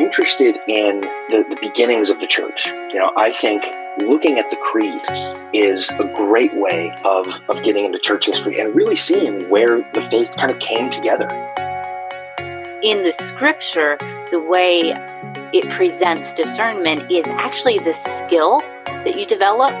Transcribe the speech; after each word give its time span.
Interested 0.00 0.56
in 0.66 1.00
the, 1.30 1.44
the 1.48 1.56
beginnings 1.60 2.10
of 2.10 2.20
the 2.20 2.26
church, 2.26 2.66
you 2.68 2.98
know, 2.98 3.12
I 3.16 3.30
think 3.30 3.64
looking 3.98 4.38
at 4.38 4.50
the 4.50 4.56
creed 4.56 5.02
is 5.52 5.90
a 5.90 6.04
great 6.16 6.54
way 6.54 6.96
of, 7.04 7.40
of 7.48 7.62
getting 7.62 7.84
into 7.84 7.98
church 7.98 8.26
history 8.26 8.58
and 8.60 8.74
really 8.74 8.96
seeing 8.96 9.48
where 9.48 9.88
the 9.94 10.00
faith 10.00 10.30
kind 10.36 10.50
of 10.50 10.58
came 10.58 10.90
together. 10.90 11.28
In 12.82 13.02
the 13.02 13.12
scripture, 13.12 13.98
the 14.30 14.40
way 14.40 14.94
it 15.52 15.68
presents 15.70 16.32
discernment 16.32 17.10
is 17.12 17.26
actually 17.26 17.78
the 17.78 17.92
skill 17.92 18.60
that 18.86 19.18
you 19.18 19.26
develop 19.26 19.74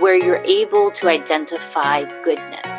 where 0.00 0.16
you're 0.16 0.44
able 0.44 0.90
to 0.90 1.08
identify 1.08 2.02
goodness. 2.24 2.70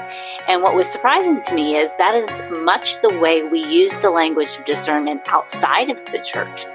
And 0.48 0.62
what 0.62 0.76
was 0.76 0.88
surprising 0.88 1.42
to 1.44 1.56
me 1.56 1.78
is 1.78 1.92
that 1.98 2.16
is 2.16 2.62
much 2.64 3.02
the 3.02 3.18
way 3.20 3.44
we 3.44 3.66
use 3.66 3.98
the 4.00 4.12
language 4.12 4.58
of 4.58 4.66
discernment 4.66 5.22
outside 5.28 5.90
of 5.90 5.98
the 6.12 6.20
church. 6.20 6.66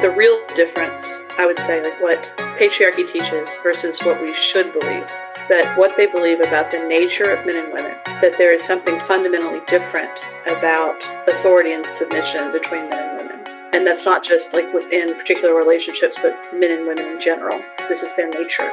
The 0.00 0.10
real 0.16 0.40
difference, 0.56 1.20
I 1.36 1.44
would 1.44 1.58
say, 1.58 1.82
like 1.82 2.00
what 2.00 2.22
patriarchy 2.58 3.06
teaches 3.06 3.50
versus 3.62 4.02
what 4.02 4.20
we 4.22 4.34
should 4.34 4.72
believe, 4.72 5.04
is 5.38 5.46
that 5.48 5.76
what 5.76 5.96
they 5.96 6.06
believe 6.06 6.40
about 6.40 6.70
the 6.70 6.78
nature 6.78 7.30
of 7.30 7.44
men 7.44 7.56
and 7.56 7.72
women, 7.72 7.94
that 8.06 8.36
there 8.38 8.54
is 8.54 8.64
something 8.64 8.98
fundamentally 9.00 9.60
different 9.68 10.10
about 10.46 10.96
authority 11.28 11.72
and 11.72 11.86
submission 11.86 12.52
between 12.52 12.88
men 12.88 12.98
and 12.98 13.16
women. 13.18 13.46
And 13.72 13.86
that's 13.86 14.04
not 14.04 14.24
just 14.24 14.54
like 14.54 14.72
within 14.72 15.14
particular 15.14 15.54
relationships, 15.54 16.16
but 16.20 16.36
men 16.54 16.72
and 16.72 16.86
women 16.86 17.06
in 17.06 17.20
general. 17.20 17.60
This 17.88 18.02
is 18.02 18.16
their 18.16 18.28
nature. 18.30 18.72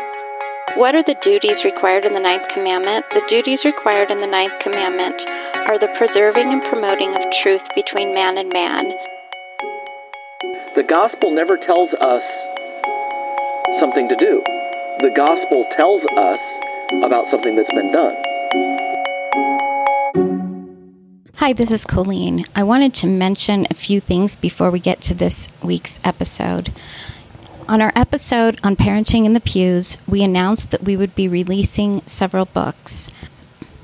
What 0.75 0.95
are 0.95 1.03
the 1.03 1.17
duties 1.21 1.65
required 1.65 2.05
in 2.05 2.13
the 2.13 2.19
ninth 2.19 2.47
commandment? 2.47 3.05
The 3.11 3.25
duties 3.27 3.65
required 3.65 4.09
in 4.09 4.21
the 4.21 4.27
ninth 4.27 4.59
commandment 4.59 5.27
are 5.67 5.77
the 5.77 5.93
preserving 5.97 6.53
and 6.53 6.63
promoting 6.63 7.15
of 7.15 7.23
truth 7.31 7.67
between 7.75 8.13
man 8.13 8.37
and 8.37 8.49
man. 8.49 8.93
The 10.79 10.85
gospel 10.85 11.31
never 11.31 11.57
tells 11.57 11.93
us 11.93 12.47
something 13.73 14.07
to 14.07 14.15
do. 14.15 14.41
The 15.01 15.11
gospel 15.13 15.65
tells 15.65 16.07
us 16.07 16.57
about 17.03 17.27
something 17.27 17.57
that's 17.57 17.73
been 17.73 17.91
done. 17.91 18.15
Hi, 21.35 21.51
this 21.51 21.69
is 21.69 21.83
Colleen. 21.83 22.45
I 22.55 22.63
wanted 22.63 22.95
to 22.95 23.07
mention 23.07 23.67
a 23.69 23.73
few 23.73 23.99
things 23.99 24.37
before 24.37 24.71
we 24.71 24.79
get 24.79 25.01
to 25.01 25.13
this 25.13 25.49
week's 25.61 25.99
episode. 26.05 26.71
On 27.67 27.81
our 27.81 27.91
episode 27.93 28.57
on 28.63 28.77
parenting 28.77 29.25
in 29.25 29.33
the 29.33 29.41
pews, 29.41 29.97
we 30.07 30.23
announced 30.23 30.71
that 30.71 30.85
we 30.85 30.95
would 30.95 31.13
be 31.13 31.27
releasing 31.27 32.01
several 32.05 32.45
books. 32.45 33.09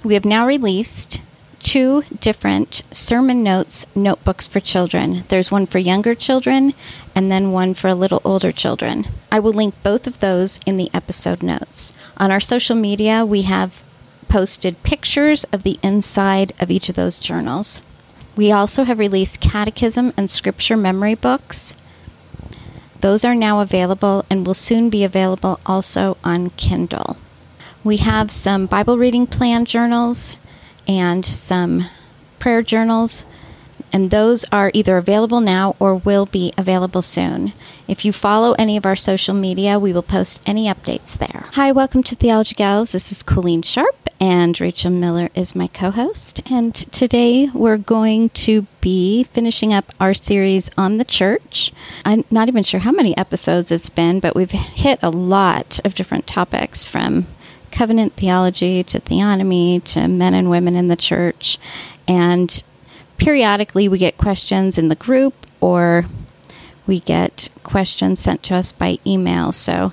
We 0.05 0.13
have 0.13 0.23
now 0.23 0.47
released 0.47 1.19
two 1.66 2.03
different 2.19 2.83
sermon 2.91 3.41
notes 3.41 3.88
notebooks 3.95 4.45
for 4.45 4.59
children. 4.59 5.25
There's 5.30 5.49
one 5.49 5.66
for 5.66 5.80
younger 5.80 6.13
children 6.13 6.75
and 7.16 7.31
then 7.31 7.52
one 7.52 7.73
for 7.73 7.88
a 7.88 7.95
little 7.95 8.22
older 8.23 8.52
children. 8.52 9.07
I 9.31 9.39
will 9.39 9.51
link 9.51 9.73
both 9.81 10.06
of 10.06 10.19
those 10.19 10.59
in 10.67 10.78
the 10.78 10.91
episode 10.94 11.41
notes. 11.41 11.91
On 12.17 12.29
our 12.29 12.39
social 12.39 12.75
media, 12.75 13.25
we 13.25 13.41
have 13.41 13.84
posted 14.29 14.84
pictures 14.84 15.44
of 15.45 15.63
the 15.63 15.79
inside 15.81 16.53
of 16.59 16.69
each 16.69 16.88
of 16.88 16.95
those 16.95 17.17
journals. 17.17 17.81
We 18.35 18.51
also 18.51 18.84
have 18.84 19.00
released 19.00 19.41
catechism 19.41 20.13
and 20.16 20.29
scripture 20.29 20.78
memory 20.78 21.16
books 21.16 21.73
those 23.06 23.23
are 23.23 23.35
now 23.35 23.59
available 23.59 24.25
and 24.31 24.47
will 24.47 24.56
soon 24.56 24.89
be 24.89 25.03
available 25.03 25.59
also 25.63 26.18
on 26.23 26.50
Kindle. 26.51 27.18
We 27.84 27.97
have 27.97 28.31
some 28.31 28.66
Bible 28.66 28.97
reading 28.97 29.28
plan 29.28 29.66
journals 29.66 30.38
and 30.88 31.25
some 31.25 31.85
prayer 32.40 32.62
journals, 32.62 33.25
and 33.91 34.12
those 34.12 34.46
are 34.51 34.72
either 34.73 34.97
available 34.97 35.40
now 35.40 35.75
or 35.79 35.96
will 35.96 36.25
be 36.25 36.51
available 36.57 37.01
soon. 37.01 37.53
If 37.88 38.03
you 38.03 38.12
follow 38.12 38.53
any 38.59 38.78
of 38.78 38.85
our 38.85 38.95
social 38.95 39.34
media, 39.34 39.79
we 39.79 39.94
will 39.94 40.03
post 40.03 40.41
any 40.45 40.68
updates 40.68 41.18
there. 41.18 41.45
Hi, 41.53 41.72
welcome 41.72 42.03
to 42.03 42.16
Theology 42.16 42.56
Gals. 42.56 42.91
This 42.91 43.12
is 43.12 43.24
Colleen 43.24 43.62
Sharp, 43.62 44.09
and 44.19 44.59
Rachel 44.59 44.91
Miller 44.91 45.29
is 45.35 45.56
my 45.56 45.68
co 45.68 45.91
host. 45.91 46.41
And 46.50 46.75
today 46.75 47.50
we're 47.53 47.78
going 47.78 48.29
to 48.29 48.68
be 48.81 49.24
finishing 49.25 49.74
up 49.74 49.91
our 50.00 50.13
series 50.13 50.69
on 50.78 50.97
the 50.97 51.06
church. 51.06 51.72
I'm 52.03 52.24
not 52.29 52.47
even 52.47 52.63
sure 52.63 52.81
how 52.81 52.91
many 52.91 53.16
episodes 53.18 53.72
it's 53.72 53.90
been, 53.90 54.19
but 54.19 54.35
we've 54.35 54.51
hit 54.51 55.00
a 55.01 55.09
lot 55.09 55.79
of 55.85 55.95
different 55.95 56.28
topics 56.28 56.84
from 56.84 57.28
covenant 57.75 58.13
theology 58.13 58.84
to 58.84 59.00
theonomy 59.02 59.84
to 59.84 60.08
men 60.08 60.34
and 60.34 60.50
women 60.50 60.75
in 60.75 60.88
the 60.88 60.96
church. 60.96 61.59
And 62.08 62.63
periodically 63.18 63.88
we 63.90 63.97
get 63.97 64.18
questions 64.18 64.78
in 64.78 64.88
the 64.88 64.96
group 64.96 65.34
or 65.59 66.06
we 66.88 67.02
get 67.02 67.50
questions 67.63 68.19
sent 68.19 68.44
to 68.44 68.56
us 68.56 68.72
by 68.72 68.97
email. 69.06 69.52
So 69.52 69.91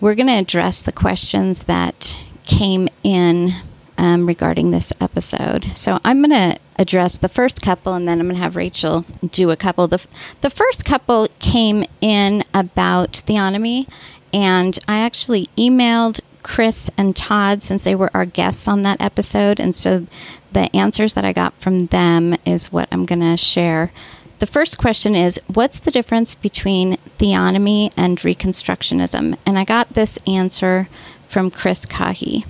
we're 0.00 0.16
going 0.16 0.26
to 0.26 0.32
address 0.32 0.82
the 0.82 0.92
questions 0.92 1.64
that 1.64 2.16
came 2.42 2.88
in 3.04 3.52
um, 3.98 4.26
regarding 4.26 4.72
this 4.72 4.92
episode. 5.00 5.76
So 5.76 6.00
I'm 6.04 6.22
going 6.22 6.30
to 6.30 6.58
address 6.76 7.18
the 7.18 7.28
first 7.28 7.62
couple 7.62 7.94
and 7.94 8.08
then 8.08 8.18
I'm 8.18 8.26
going 8.26 8.36
to 8.36 8.42
have 8.42 8.56
Rachel 8.56 9.04
do 9.30 9.50
a 9.50 9.56
couple. 9.56 9.86
The, 9.86 10.04
the 10.40 10.50
first 10.50 10.84
couple 10.84 11.28
came 11.38 11.84
in 12.00 12.42
about 12.52 13.12
theonomy, 13.12 13.88
and 14.32 14.76
I 14.88 15.00
actually 15.00 15.48
emailed 15.56 16.20
Chris 16.42 16.90
and 16.96 17.14
Todd 17.14 17.62
since 17.62 17.84
they 17.84 17.94
were 17.94 18.10
our 18.14 18.26
guests 18.26 18.68
on 18.68 18.82
that 18.82 19.00
episode. 19.00 19.60
And 19.60 19.74
so 19.74 20.06
the 20.52 20.74
answers 20.74 21.14
that 21.14 21.24
I 21.24 21.32
got 21.32 21.54
from 21.60 21.86
them 21.86 22.36
is 22.44 22.72
what 22.72 22.88
I'm 22.92 23.06
going 23.06 23.20
to 23.20 23.36
share. 23.36 23.92
The 24.38 24.46
first 24.46 24.76
question 24.76 25.14
is 25.14 25.40
What's 25.46 25.78
the 25.78 25.90
difference 25.90 26.34
between 26.34 26.96
theonomy 27.18 27.92
and 27.96 28.18
Reconstructionism? 28.18 29.38
And 29.46 29.58
I 29.58 29.64
got 29.64 29.94
this 29.94 30.18
answer 30.26 30.88
from 31.26 31.50
Chris 31.50 31.86
Kahi. 31.86 32.44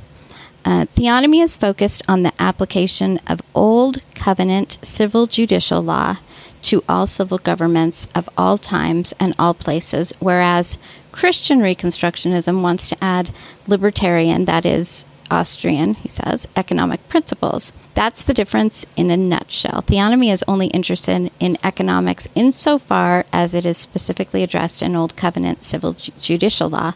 Uh, 0.65 0.87
theonomy 0.87 1.43
is 1.43 1.57
focused 1.57 2.03
on 2.09 2.23
the 2.23 2.33
application 2.39 3.19
of 3.27 3.43
Old 3.55 4.01
Covenant 4.15 4.79
civil 4.83 5.27
judicial 5.27 5.83
law 5.83 6.17
to 6.63 6.85
all 6.89 7.07
civil 7.07 7.39
governments 7.39 8.07
of 8.15 8.29
all 8.39 8.57
times 8.57 9.13
and 9.19 9.35
all 9.39 9.55
places, 9.55 10.13
whereas 10.21 10.79
Christian 11.13 11.61
Reconstructionism 11.61 12.63
wants 12.63 12.89
to 12.89 13.05
add 13.05 13.31
libertarian, 13.67 14.47
that 14.47 14.67
is, 14.67 15.07
Austrian, 15.31 15.95
he 15.95 16.09
says, 16.09 16.49
economic 16.57 17.09
principles. 17.09 17.73
That's 17.95 18.23
the 18.23 18.35
difference 18.35 18.87
in 18.97 19.11
a 19.11 19.17
nutshell. 19.17 19.83
Theonomy 19.83 20.33
is 20.33 20.45
only 20.49 20.67
interested 20.69 21.31
in 21.39 21.57
economics 21.63 22.29
insofar 22.35 23.25
as 23.33 23.55
it 23.55 23.65
is 23.65 23.79
specifically 23.79 24.43
addressed 24.43 24.83
in 24.83 24.97
Old 24.97 25.17
Covenant 25.17 25.63
civil 25.63 25.93
ju- 25.95 26.13
judicial 26.19 26.69
law. 26.69 26.93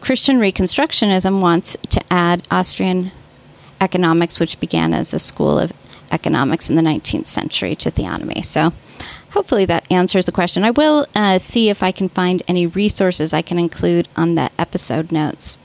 Christian 0.00 0.38
Reconstructionism 0.38 1.40
wants 1.40 1.76
to 1.90 2.00
add 2.10 2.46
Austrian 2.50 3.12
economics, 3.80 4.40
which 4.40 4.60
began 4.60 4.94
as 4.94 5.12
a 5.14 5.18
school 5.18 5.58
of 5.58 5.72
economics 6.10 6.70
in 6.70 6.76
the 6.76 6.82
19th 6.82 7.26
century, 7.26 7.74
to 7.76 7.90
theonomy. 7.90 8.44
So 8.44 8.72
hopefully 9.36 9.66
that 9.66 9.86
answers 9.92 10.24
the 10.24 10.32
question. 10.32 10.64
I 10.64 10.70
will 10.70 11.06
uh, 11.14 11.36
see 11.36 11.68
if 11.68 11.82
I 11.82 11.92
can 11.92 12.08
find 12.08 12.42
any 12.48 12.66
resources 12.66 13.34
I 13.34 13.42
can 13.42 13.58
include 13.58 14.08
on 14.16 14.34
the 14.34 14.50
episode 14.58 15.12
notes. 15.12 15.58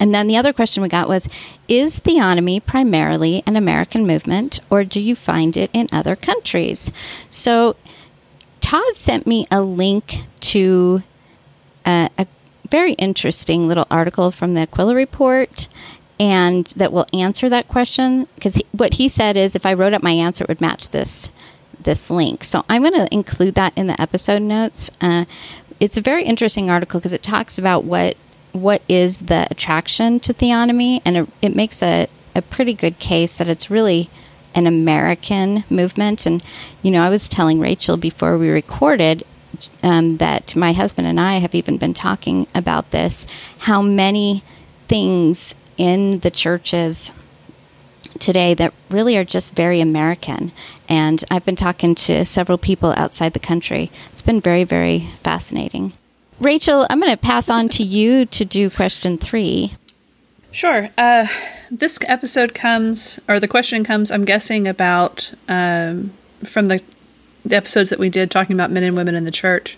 And 0.00 0.14
then 0.14 0.28
the 0.28 0.38
other 0.38 0.54
question 0.54 0.82
we 0.82 0.88
got 0.88 1.06
was 1.06 1.28
Is 1.68 2.00
theonomy 2.00 2.64
primarily 2.64 3.42
an 3.46 3.54
American 3.54 4.06
movement, 4.06 4.60
or 4.70 4.82
do 4.82 4.98
you 4.98 5.14
find 5.14 5.58
it 5.58 5.70
in 5.74 5.88
other 5.92 6.16
countries? 6.16 6.90
So 7.28 7.76
Todd 8.62 8.96
sent 8.96 9.26
me 9.26 9.44
a 9.50 9.60
link 9.60 10.20
to 10.52 11.02
uh, 11.84 12.08
a 12.16 12.26
very 12.70 12.94
interesting 12.94 13.68
little 13.68 13.86
article 13.90 14.30
from 14.30 14.54
the 14.54 14.62
Aquila 14.62 14.94
Report 14.94 15.68
and 16.18 16.66
that 16.76 16.94
will 16.94 17.06
answer 17.12 17.48
that 17.50 17.68
question 17.68 18.26
because 18.34 18.60
what 18.72 18.94
he 18.94 19.06
said 19.06 19.36
is 19.36 19.54
if 19.54 19.66
I 19.66 19.74
wrote 19.74 19.92
up 19.92 20.02
my 20.02 20.12
answer, 20.12 20.44
it 20.44 20.48
would 20.48 20.62
match 20.62 20.90
this 20.90 21.30
this 21.86 22.10
link. 22.10 22.44
So 22.44 22.64
I'm 22.68 22.82
going 22.82 22.94
to 22.94 23.08
include 23.12 23.54
that 23.54 23.72
in 23.74 23.86
the 23.86 23.98
episode 23.98 24.42
notes. 24.42 24.90
Uh, 25.00 25.24
it's 25.80 25.96
a 25.96 26.02
very 26.02 26.24
interesting 26.24 26.68
article 26.68 27.00
because 27.00 27.14
it 27.14 27.22
talks 27.22 27.58
about 27.58 27.84
what 27.84 28.16
what 28.52 28.82
is 28.88 29.18
the 29.18 29.46
attraction 29.50 30.18
to 30.20 30.32
theonomy, 30.32 31.02
and 31.04 31.16
it, 31.16 31.28
it 31.42 31.54
makes 31.54 31.82
a, 31.82 32.08
a 32.34 32.40
pretty 32.40 32.72
good 32.72 32.98
case 32.98 33.36
that 33.36 33.48
it's 33.48 33.70
really 33.70 34.08
an 34.54 34.66
American 34.66 35.62
movement. 35.68 36.24
And, 36.24 36.42
you 36.82 36.90
know, 36.90 37.02
I 37.02 37.10
was 37.10 37.28
telling 37.28 37.60
Rachel 37.60 37.98
before 37.98 38.38
we 38.38 38.48
recorded 38.48 39.24
um, 39.82 40.16
that 40.16 40.56
my 40.56 40.72
husband 40.72 41.06
and 41.06 41.20
I 41.20 41.36
have 41.38 41.54
even 41.54 41.76
been 41.76 41.92
talking 41.92 42.46
about 42.54 42.90
this 42.90 43.26
how 43.58 43.82
many 43.82 44.42
things 44.88 45.54
in 45.76 46.20
the 46.20 46.30
churches 46.30 47.12
today 48.20 48.54
that 48.54 48.72
really 48.90 49.16
are 49.16 49.24
just 49.24 49.54
very 49.54 49.80
American. 49.80 50.52
And 50.88 51.24
I've 51.30 51.44
been 51.44 51.56
talking 51.56 51.94
to 51.94 52.24
several 52.24 52.58
people 52.58 52.94
outside 52.96 53.32
the 53.32 53.38
country. 53.38 53.90
It's 54.12 54.22
been 54.22 54.40
very, 54.40 54.64
very 54.64 55.08
fascinating. 55.22 55.92
Rachel, 56.38 56.86
I'm 56.90 57.00
going 57.00 57.10
to 57.10 57.16
pass 57.16 57.48
on 57.48 57.68
to 57.70 57.82
you 57.82 58.26
to 58.26 58.44
do 58.44 58.68
question 58.68 59.16
three. 59.18 59.72
Sure. 60.52 60.88
Uh, 60.96 61.26
this 61.70 61.98
episode 62.06 62.54
comes, 62.54 63.20
or 63.28 63.40
the 63.40 63.48
question 63.48 63.84
comes, 63.84 64.10
I'm 64.10 64.24
guessing, 64.24 64.66
about 64.68 65.32
um, 65.48 66.12
from 66.44 66.68
the, 66.68 66.82
the 67.44 67.56
episodes 67.56 67.90
that 67.90 67.98
we 67.98 68.08
did 68.08 68.30
talking 68.30 68.54
about 68.54 68.70
men 68.70 68.82
and 68.82 68.96
women 68.96 69.14
in 69.14 69.24
the 69.24 69.30
church. 69.30 69.76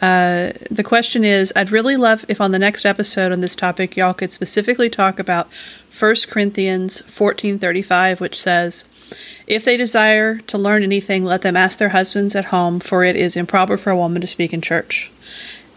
Uh, 0.00 0.52
the 0.70 0.84
question 0.84 1.24
is 1.24 1.52
I'd 1.56 1.70
really 1.70 1.96
love 1.96 2.24
if 2.28 2.40
on 2.40 2.50
the 2.50 2.58
next 2.58 2.84
episode 2.84 3.32
on 3.32 3.40
this 3.40 3.56
topic, 3.56 3.96
y'all 3.96 4.14
could 4.14 4.32
specifically 4.32 4.90
talk 4.90 5.18
about 5.18 5.48
1 5.98 6.14
Corinthians 6.28 7.02
14:35 7.02 8.20
which 8.20 8.38
says, 8.38 8.84
"If 9.46 9.64
they 9.64 9.76
desire 9.76 10.38
to 10.38 10.58
learn 10.58 10.82
anything, 10.82 11.24
let 11.24 11.42
them 11.42 11.56
ask 11.56 11.78
their 11.78 11.90
husbands 11.90 12.34
at 12.34 12.46
home, 12.46 12.80
for 12.80 13.04
it 13.04 13.16
is 13.16 13.36
improper 13.36 13.78
for 13.78 13.90
a 13.90 13.96
woman 13.96 14.20
to 14.20 14.26
speak 14.26 14.52
in 14.52 14.60
church." 14.60 15.10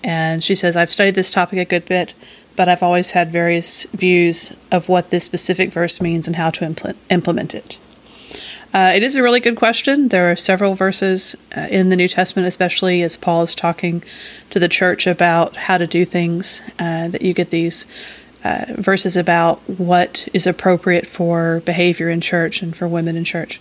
And 0.04 0.44
she 0.44 0.56
says, 0.56 0.76
"I've 0.76 0.92
studied 0.92 1.16
this 1.16 1.32
topic 1.32 1.60
a 1.60 1.66
good 1.66 1.86
bit, 1.86 2.14
but 2.56 2.68
I've 2.68 2.84
always 2.84 3.12
had 3.12 3.32
various 3.32 3.86
views 3.94 4.54
of 4.72 4.90
what 4.90 5.12
this 5.12 5.24
specific 5.24 5.72
verse 5.72 6.02
means 6.02 6.28
and 6.28 6.36
how 6.36 6.50
to 6.52 6.66
impl- 6.66 6.96
implement 7.10 7.56
it." 7.56 7.78
Uh, 8.72 8.92
it 8.94 9.02
is 9.02 9.16
a 9.16 9.24
really 9.24 9.40
good 9.40 9.56
question. 9.56 10.10
There 10.10 10.32
are 10.32 10.36
several 10.36 10.76
verses 10.76 11.36
uh, 11.58 11.68
in 11.72 11.90
the 11.90 11.96
New 11.96 12.08
Testament, 12.08 12.48
especially 12.48 13.02
as 13.02 13.18
Paul 13.18 13.42
is 13.44 13.56
talking 13.56 14.04
to 14.52 14.60
the 14.60 14.68
church 14.68 15.08
about 15.08 15.56
how 15.56 15.80
to 15.80 15.88
do 15.88 16.06
things, 16.06 16.62
uh, 16.78 17.08
that 17.08 17.24
you 17.24 17.34
get 17.34 17.50
these 17.50 17.88
uh, 18.44 18.66
verses 18.70 19.18
about 19.18 19.58
what 19.68 20.28
is 20.34 20.46
appropriate 20.46 21.08
for 21.08 21.62
behavior 21.66 22.10
in 22.10 22.22
church 22.22 22.62
and 22.62 22.78
for 22.78 22.88
women 22.88 23.16
in 23.16 23.24
church. 23.24 23.60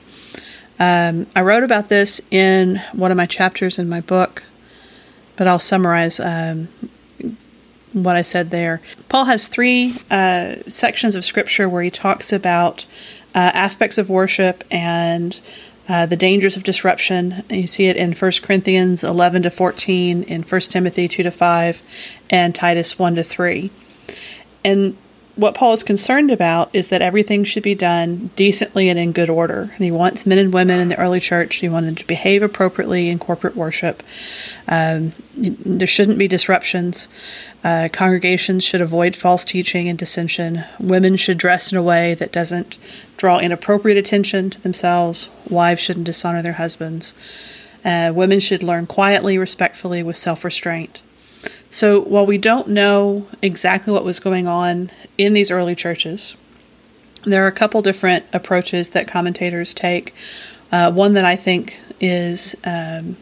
Um, 0.79 1.27
I 1.35 1.41
wrote 1.41 1.65
about 1.65 1.89
this 1.89 2.21
in 2.31 2.81
one 2.93 3.11
of 3.11 3.17
my 3.17 3.27
chapters 3.27 3.79
in 3.79 3.89
my 3.89 4.03
book, 4.03 4.45
but 5.37 5.49
I'll 5.49 5.59
summarize 5.59 6.21
um, 6.21 6.69
what 7.93 8.15
I 8.15 8.23
said 8.23 8.51
there. 8.51 8.83
Paul 9.09 9.25
has 9.25 9.49
three 9.49 9.97
uh, 10.11 10.57
sections 10.67 11.15
of 11.15 11.25
scripture 11.25 11.67
where 11.67 11.83
he 11.83 11.91
talks 11.91 12.33
about 12.33 12.85
uh, 13.35 13.53
aspects 13.55 13.99
of 13.99 14.11
worship 14.11 14.65
and 14.71 15.41
uh, 15.89 16.07
the 16.07 16.17
dangers 16.17 16.57
of 16.57 16.65
disruption. 16.65 17.45
You 17.49 17.67
see 17.67 17.87
it 17.87 17.97
in 17.97 18.13
1 18.13 18.33
Corinthians 18.43 19.03
11 19.03 19.43
to 19.45 19.51
14, 19.51 20.23
in 20.25 20.43
1 20.43 20.61
Timothy 20.63 21.09
2 21.09 21.23
to 21.23 21.31
5, 21.31 21.83
and 22.31 22.55
Titus 22.55 22.99
1 22.99 23.15
to 23.17 23.23
3. 23.23 23.71
And 24.65 24.97
what 25.39 25.55
Paul 25.55 25.73
is 25.73 25.85
concerned 25.85 26.33
about 26.33 26.69
is 26.73 26.89
that 26.89 27.01
everything 27.01 27.45
should 27.45 27.63
be 27.63 27.77
done 27.77 28.31
decently 28.35 28.89
and 28.89 28.99
in 28.99 29.13
good 29.13 29.31
order. 29.31 29.71
And 29.73 29.85
he 29.85 29.93
wants 29.93 30.27
men 30.27 30.37
and 30.37 30.53
women 30.53 30.81
in 30.81 30.89
the 30.89 30.99
early 30.99 31.21
church, 31.21 31.57
he 31.57 31.69
wanted 31.69 31.87
them 31.87 31.95
to 31.95 32.07
behave 32.09 32.43
appropriately 32.43 33.09
in 33.09 33.21
corporate 33.21 33.55
worship. 33.55 34.03
Um, 34.67 35.13
there 35.37 35.87
shouldn't 35.87 36.19
be 36.19 36.27
disruptions. 36.27 37.09
Uh, 37.63 37.89
congregations 37.93 38.65
should 38.65 38.81
avoid 38.81 39.15
false 39.15 39.45
teaching 39.45 39.89
and 39.89 39.97
dissension. 39.97 40.65
Women 40.81 41.17
should 41.17 41.39
dress 41.39 41.71
in 41.71 41.79
a 41.79 41.83
way 41.85 42.15
that 42.15 42.33
doesn't 42.33 42.77
draw 43.17 43.39
inappropriate 43.39 43.97
attention 43.97 44.51
to 44.51 44.61
themselves. 44.61 45.29
Wives 45.49 45.81
shouldn't 45.81 46.07
dishonor 46.07 46.43
their 46.43 46.55
husbands. 46.55 47.15
Uh, 47.85 48.11
women 48.13 48.41
should 48.41 48.65
learn 48.65 48.87
quietly, 48.87 49.39
respectfully, 49.39 50.03
with 50.03 50.17
self 50.17 50.45
restraint. 50.45 51.01
So 51.71 52.01
while 52.01 52.25
we 52.25 52.39
don't 52.39 52.69
know 52.69 53.27
exactly 53.43 53.93
what 53.93 54.05
was 54.05 54.21
going 54.21 54.47
on 54.47 54.91
in 55.19 55.35
these 55.35 55.51
early 55.51 55.75
churches, 55.75 56.35
there 57.25 57.45
are 57.45 57.49
a 57.49 57.53
couple 57.53 57.83
different 57.83 58.25
approaches 58.33 58.91
that 58.91 59.07
commentators 59.07 59.75
take. 59.75 60.15
Uh, 60.73 60.91
one 60.91 61.15
that 61.15 61.25
I 61.25 61.37
think 61.37 61.79
is 62.01 62.55
um, 62.65 63.17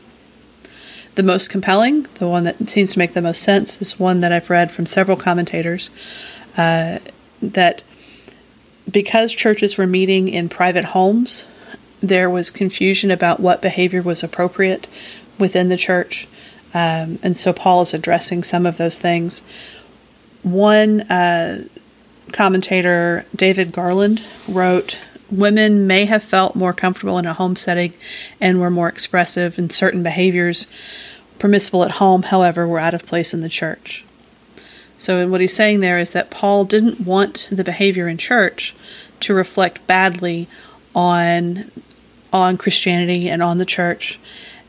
the 1.16 1.22
most 1.22 1.48
compelling, 1.50 2.02
the 2.14 2.28
one 2.28 2.44
that 2.44 2.68
seems 2.68 2.92
to 2.92 2.98
make 2.98 3.14
the 3.14 3.22
most 3.22 3.42
sense, 3.42 3.80
is 3.80 3.98
one 3.98 4.20
that 4.20 4.32
I've 4.32 4.50
read 4.50 4.70
from 4.70 4.86
several 4.86 5.16
commentators 5.16 5.90
uh, 6.56 6.98
that 7.42 7.82
because 8.90 9.32
churches 9.32 9.76
were 9.76 9.86
meeting 9.86 10.28
in 10.28 10.48
private 10.48 10.84
homes, 10.84 11.46
there 12.00 12.30
was 12.30 12.50
confusion 12.50 13.10
about 13.10 13.40
what 13.40 13.62
behavior 13.62 14.02
was 14.02 14.22
appropriate 14.22 14.86
within 15.38 15.68
the 15.68 15.76
church. 15.76 16.28
Um, 16.76 17.18
and 17.22 17.38
so 17.38 17.54
Paul 17.54 17.80
is 17.80 17.94
addressing 17.94 18.44
some 18.44 18.66
of 18.66 18.76
those 18.76 18.98
things. 18.98 19.40
One 20.42 21.00
uh, 21.10 21.64
commentator, 22.32 23.24
David 23.34 23.72
Garland, 23.72 24.22
wrote 24.46 25.00
Women 25.30 25.86
may 25.86 26.04
have 26.04 26.22
felt 26.22 26.54
more 26.54 26.74
comfortable 26.74 27.16
in 27.16 27.24
a 27.24 27.32
home 27.32 27.56
setting 27.56 27.94
and 28.42 28.60
were 28.60 28.70
more 28.70 28.88
expressive 28.88 29.58
in 29.58 29.70
certain 29.70 30.02
behaviors 30.02 30.66
permissible 31.38 31.82
at 31.82 31.92
home, 31.92 32.24
however, 32.24 32.68
were 32.68 32.78
out 32.78 32.92
of 32.92 33.06
place 33.06 33.32
in 33.32 33.40
the 33.40 33.48
church. 33.48 34.04
So, 34.98 35.26
what 35.28 35.40
he's 35.40 35.56
saying 35.56 35.80
there 35.80 35.98
is 35.98 36.10
that 36.10 36.30
Paul 36.30 36.66
didn't 36.66 37.00
want 37.00 37.48
the 37.50 37.64
behavior 37.64 38.06
in 38.06 38.18
church 38.18 38.74
to 39.20 39.32
reflect 39.32 39.86
badly 39.86 40.46
on 40.94 41.70
on 42.34 42.58
Christianity 42.58 43.30
and 43.30 43.42
on 43.42 43.56
the 43.56 43.64
church, 43.64 44.20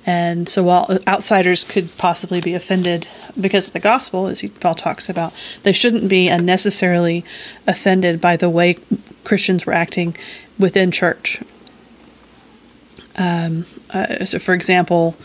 and 0.07 0.47
so 0.47 0.63
while 0.63 0.87
outsiders 1.05 1.65
could 1.65 1.95
possibly 1.97 2.39
be 2.39 2.53
offended 2.53 3.09
because 3.39 3.67
of 3.67 3.73
the 3.73 3.81
gospel, 3.81 4.27
as 4.27 4.41
Paul 4.61 4.73
talks 4.73 5.09
about, 5.09 5.33
they 5.63 5.73
shouldn't 5.73 6.07
be 6.07 6.29
unnecessarily 6.29 7.25
offended 7.67 8.21
by 8.21 8.37
the 8.37 8.49
way 8.49 8.77
Christians 9.25 9.65
were 9.65 9.73
acting 9.73 10.15
within 10.57 10.91
church. 10.91 11.41
Um, 13.17 13.65
uh, 13.89 14.23
so, 14.23 14.39
for 14.39 14.53
example, 14.53 15.17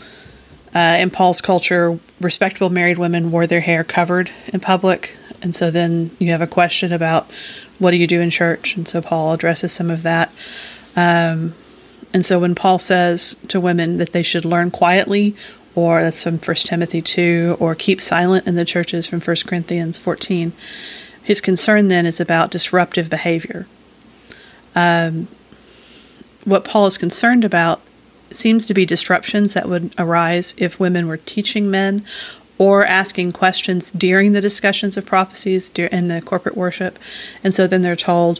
uh, 0.75 0.97
in 0.99 1.09
Paul's 1.11 1.39
culture, 1.39 1.97
respectable 2.19 2.69
married 2.69 2.97
women 2.97 3.31
wore 3.31 3.47
their 3.47 3.61
hair 3.61 3.85
covered 3.85 4.31
in 4.47 4.59
public. 4.59 5.15
And 5.41 5.55
so 5.55 5.71
then 5.71 6.11
you 6.19 6.31
have 6.31 6.41
a 6.41 6.47
question 6.47 6.91
about 6.91 7.31
what 7.79 7.91
do 7.91 7.97
you 7.97 8.07
do 8.07 8.19
in 8.19 8.29
church? 8.29 8.75
And 8.75 8.85
so 8.85 9.01
Paul 9.01 9.31
addresses 9.31 9.71
some 9.71 9.89
of 9.89 10.03
that. 10.03 10.29
Um, 10.97 11.55
and 12.13 12.25
so 12.25 12.39
when 12.39 12.53
Paul 12.55 12.79
says 12.79 13.35
to 13.47 13.59
women 13.59 13.97
that 13.97 14.11
they 14.11 14.23
should 14.23 14.45
learn 14.45 14.69
quietly, 14.69 15.35
or 15.75 16.01
that's 16.01 16.23
from 16.23 16.37
1 16.37 16.55
Timothy 16.57 17.01
2, 17.01 17.57
or 17.59 17.73
keep 17.73 17.99
silent 17.99 18.45
in 18.45 18.55
the 18.55 18.65
churches 18.65 19.07
from 19.07 19.19
1 19.19 19.35
Corinthians 19.47 19.97
14, 19.97 20.53
his 21.23 21.41
concern 21.41 21.87
then 21.87 22.05
is 22.05 22.19
about 22.19 22.51
disruptive 22.51 23.09
behavior. 23.09 23.65
Um, 24.75 25.27
what 26.45 26.63
Paul 26.65 26.85
is 26.85 26.97
concerned 26.97 27.43
about 27.43 27.81
seems 28.29 28.65
to 28.65 28.73
be 28.73 28.85
disruptions 28.85 29.53
that 29.53 29.69
would 29.69 29.93
arise 29.97 30.53
if 30.57 30.79
women 30.79 31.07
were 31.07 31.17
teaching 31.17 31.71
men 31.71 32.05
or 32.57 32.85
asking 32.85 33.31
questions 33.31 33.91
during 33.91 34.33
the 34.33 34.41
discussions 34.41 34.97
of 34.97 35.05
prophecies 35.05 35.69
in 35.69 36.07
the 36.07 36.21
corporate 36.21 36.57
worship. 36.57 36.99
And 37.43 37.53
so 37.53 37.65
then 37.65 37.81
they're 37.81 37.95
told 37.95 38.39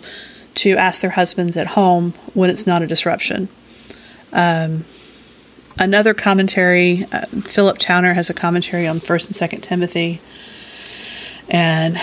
to 0.56 0.76
ask 0.78 1.02
their 1.02 1.12
husbands 1.12 1.58
at 1.58 1.68
home 1.68 2.12
when 2.34 2.50
it's 2.50 2.68
not 2.68 2.82
a 2.82 2.88
disruption. 2.88 3.48
Um, 4.34 4.84
another 5.80 6.14
commentary, 6.14 7.06
uh, 7.12 7.26
Philip 7.28 7.78
Towner 7.78 8.14
has 8.14 8.30
a 8.30 8.34
commentary 8.34 8.88
on 8.88 9.00
1st 9.00 9.42
and 9.42 9.52
2nd 9.52 9.62
Timothy. 9.64 10.20
And 11.50 11.98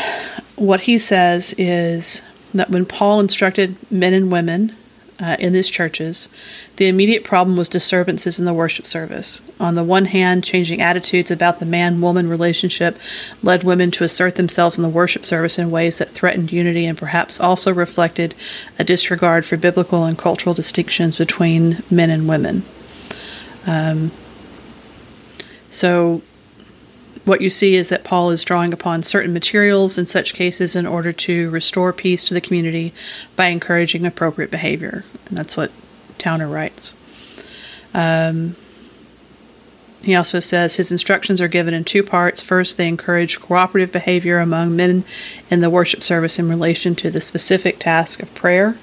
what 0.56 0.82
he 0.82 0.98
says 0.98 1.54
is 1.58 2.22
that 2.54 2.70
when 2.70 2.86
Paul 2.86 3.20
instructed 3.20 3.76
men 3.90 4.14
and 4.14 4.30
women 4.30 4.76
uh, 5.20 5.36
in 5.38 5.52
these 5.52 5.68
churches, 5.68 6.28
the 6.76 6.88
immediate 6.88 7.24
problem 7.24 7.56
was 7.56 7.68
disturbances 7.68 8.38
in 8.38 8.44
the 8.46 8.54
worship 8.54 8.86
service. 8.86 9.42
On 9.60 9.74
the 9.74 9.84
one 9.84 10.06
hand, 10.06 10.42
changing 10.44 10.80
attitudes 10.80 11.30
about 11.30 11.60
the 11.60 11.66
man 11.66 12.00
woman 12.00 12.28
relationship 12.28 12.98
led 13.42 13.62
women 13.62 13.90
to 13.92 14.04
assert 14.04 14.36
themselves 14.36 14.78
in 14.78 14.82
the 14.82 14.88
worship 14.88 15.26
service 15.26 15.58
in 15.58 15.70
ways 15.70 15.98
that 15.98 16.08
threatened 16.08 16.52
unity 16.52 16.86
and 16.86 16.96
perhaps 16.96 17.38
also 17.38 17.72
reflected 17.72 18.34
a 18.78 18.84
disregard 18.84 19.44
for 19.44 19.56
biblical 19.56 20.04
and 20.04 20.16
cultural 20.16 20.54
distinctions 20.54 21.16
between 21.16 21.82
men 21.90 22.08
and 22.08 22.26
women. 22.26 22.62
Um, 23.66 24.10
so, 25.70 26.22
what 27.30 27.40
you 27.40 27.48
see 27.48 27.76
is 27.76 27.90
that 27.90 28.02
Paul 28.02 28.30
is 28.30 28.44
drawing 28.44 28.72
upon 28.72 29.04
certain 29.04 29.32
materials 29.32 29.96
in 29.96 30.06
such 30.06 30.34
cases 30.34 30.74
in 30.74 30.84
order 30.84 31.12
to 31.12 31.48
restore 31.50 31.92
peace 31.92 32.24
to 32.24 32.34
the 32.34 32.40
community 32.40 32.92
by 33.36 33.46
encouraging 33.46 34.04
appropriate 34.04 34.50
behavior. 34.50 35.04
And 35.26 35.38
that's 35.38 35.56
what 35.56 35.70
Towner 36.18 36.48
writes. 36.48 36.92
Um, 37.94 38.56
he 40.02 40.16
also 40.16 40.40
says 40.40 40.74
his 40.74 40.90
instructions 40.90 41.40
are 41.40 41.46
given 41.46 41.72
in 41.72 41.84
two 41.84 42.02
parts. 42.02 42.42
First, 42.42 42.76
they 42.76 42.88
encourage 42.88 43.40
cooperative 43.40 43.92
behavior 43.92 44.40
among 44.40 44.74
men 44.74 45.04
in 45.48 45.60
the 45.60 45.70
worship 45.70 46.02
service 46.02 46.36
in 46.36 46.48
relation 46.48 46.96
to 46.96 47.10
the 47.12 47.20
specific 47.20 47.78
task 47.78 48.20
of 48.24 48.34
prayer. 48.34 48.76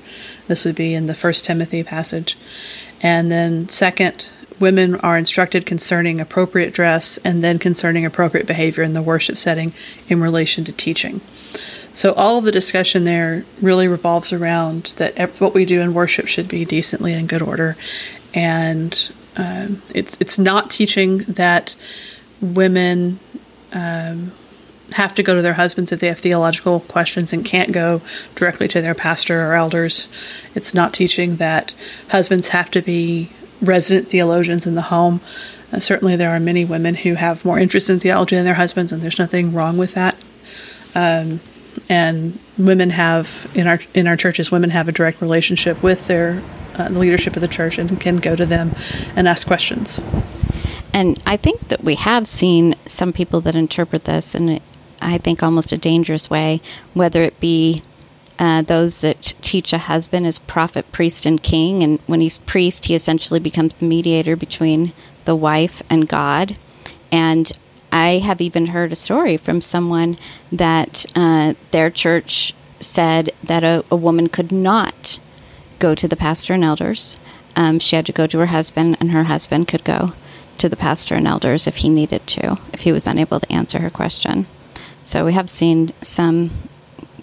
This 0.47 0.63
would 0.63 0.75
be 0.75 0.93
in 0.93 1.07
the 1.07 1.15
First 1.15 1.43
Timothy 1.43 1.83
passage. 1.83 2.37
And 3.01 3.29
then, 3.29 3.67
second, 3.67 4.29
women 4.59 4.95
are 4.95 5.17
instructed 5.17 5.65
concerning 5.65 6.19
appropriate 6.19 6.73
dress 6.73 7.17
and 7.19 7.43
then 7.43 7.59
concerning 7.59 8.05
appropriate 8.05 8.47
behavior 8.47 8.83
in 8.83 8.93
the 8.93 9.01
worship 9.01 9.37
setting 9.37 9.73
in 10.07 10.21
relation 10.21 10.63
to 10.63 10.71
teaching. 10.71 11.21
So 11.93 12.13
all 12.13 12.37
of 12.37 12.43
the 12.43 12.51
discussion 12.51 13.05
there 13.05 13.43
really 13.61 13.87
revolves 13.87 14.31
around 14.31 14.93
that 14.97 15.41
what 15.41 15.53
we 15.53 15.65
do 15.65 15.81
in 15.81 15.93
worship 15.93 16.27
should 16.27 16.47
be 16.47 16.63
decently 16.63 17.13
in 17.13 17.25
good 17.25 17.41
order, 17.41 17.75
and 18.35 19.11
um, 19.35 19.81
it's 19.95 20.15
it's 20.19 20.37
not 20.37 20.69
teaching 20.69 21.19
that 21.19 21.75
women 22.39 23.19
um, 23.73 24.31
have 24.91 25.15
to 25.15 25.23
go 25.23 25.35
to 25.35 25.41
their 25.41 25.53
husbands 25.53 25.91
if 25.91 25.99
they 25.99 26.07
have 26.07 26.19
theological 26.19 26.81
questions 26.81 27.33
and 27.33 27.43
can't 27.43 27.71
go 27.71 28.01
directly 28.35 28.67
to 28.67 28.81
their 28.81 28.95
pastor 28.95 29.47
or 29.47 29.53
elders. 29.53 30.07
It's 30.55 30.73
not 30.73 30.93
teaching 30.93 31.37
that 31.37 31.73
husbands 32.09 32.49
have 32.49 32.71
to 32.71 32.81
be 32.81 33.31
resident 33.61 34.07
theologians 34.07 34.65
in 34.65 34.75
the 34.75 34.83
home. 34.83 35.21
Uh, 35.71 35.79
certainly, 35.79 36.15
there 36.15 36.31
are 36.31 36.39
many 36.39 36.63
women 36.63 36.95
who 36.95 37.15
have 37.15 37.43
more 37.43 37.59
interest 37.59 37.89
in 37.89 37.99
theology 37.99 38.35
than 38.35 38.45
their 38.45 38.53
husbands, 38.53 38.91
and 38.91 39.01
there's 39.01 39.19
nothing 39.19 39.53
wrong 39.53 39.77
with 39.77 39.93
that. 39.93 40.15
Um, 40.95 41.39
and 41.89 42.39
women 42.57 42.89
have 42.91 43.49
in 43.53 43.67
our 43.67 43.79
in 43.93 44.07
our 44.07 44.17
churches, 44.17 44.51
women 44.51 44.71
have 44.71 44.87
a 44.87 44.91
direct 44.91 45.21
relationship 45.21 45.83
with 45.83 46.07
their 46.07 46.41
uh, 46.75 46.89
the 46.89 46.99
leadership 46.99 47.35
of 47.35 47.41
the 47.41 47.47
church 47.47 47.77
and 47.77 47.99
can 47.99 48.17
go 48.17 48.35
to 48.35 48.45
them 48.45 48.73
and 49.15 49.27
ask 49.27 49.47
questions. 49.47 49.99
And 50.93 51.21
I 51.25 51.37
think 51.37 51.67
that 51.67 51.83
we 51.83 51.95
have 51.95 52.27
seen 52.27 52.75
some 52.85 53.13
people 53.13 53.41
that 53.41 53.55
interpret 53.55 54.05
this 54.05 54.33
in, 54.33 54.61
I 55.01 55.17
think, 55.17 55.43
almost 55.43 55.71
a 55.71 55.77
dangerous 55.77 56.29
way, 56.29 56.61
whether 56.93 57.21
it 57.21 57.39
be 57.39 57.81
uh, 58.39 58.61
those 58.61 59.01
that 59.01 59.33
teach 59.41 59.73
a 59.73 59.77
husband 59.77 60.27
as 60.27 60.39
prophet, 60.39 60.91
priest, 60.91 61.25
and 61.25 61.41
king. 61.41 61.83
And 61.83 61.99
when 62.05 62.21
he's 62.21 62.37
priest, 62.37 62.85
he 62.85 62.95
essentially 62.95 63.39
becomes 63.39 63.75
the 63.75 63.85
mediator 63.85 64.35
between 64.35 64.93
the 65.25 65.35
wife 65.35 65.81
and 65.89 66.07
God. 66.07 66.57
And 67.11 67.51
I 67.91 68.19
have 68.19 68.41
even 68.41 68.67
heard 68.67 68.91
a 68.91 68.95
story 68.95 69.37
from 69.37 69.61
someone 69.61 70.17
that 70.51 71.05
uh, 71.15 71.53
their 71.71 71.89
church 71.89 72.53
said 72.79 73.31
that 73.43 73.63
a, 73.63 73.83
a, 73.89 73.95
woman 73.95 74.29
could 74.29 74.51
not 74.51 75.19
go 75.79 75.95
to 75.95 76.07
the 76.07 76.15
pastor 76.15 76.53
and 76.53 76.63
elders. 76.63 77.17
Um, 77.55 77.79
she 77.79 77.95
had 77.95 78.05
to 78.05 78.11
go 78.11 78.27
to 78.27 78.37
her 78.39 78.47
husband, 78.47 78.97
and 78.99 79.11
her 79.11 79.23
husband 79.23 79.67
could 79.67 79.83
go 79.83 80.13
to 80.59 80.69
the 80.69 80.75
pastor 80.75 81.15
and 81.15 81.27
elders 81.27 81.65
if 81.65 81.77
he 81.77 81.89
needed 81.89 82.27
to, 82.27 82.57
if 82.73 82.81
he 82.81 82.91
was 82.91 83.07
unable 83.07 83.39
to 83.39 83.51
answer 83.51 83.79
her 83.79 83.89
question. 83.89 84.45
So 85.03 85.25
we 85.25 85.33
have 85.33 85.49
seen 85.49 85.91
some 86.01 86.51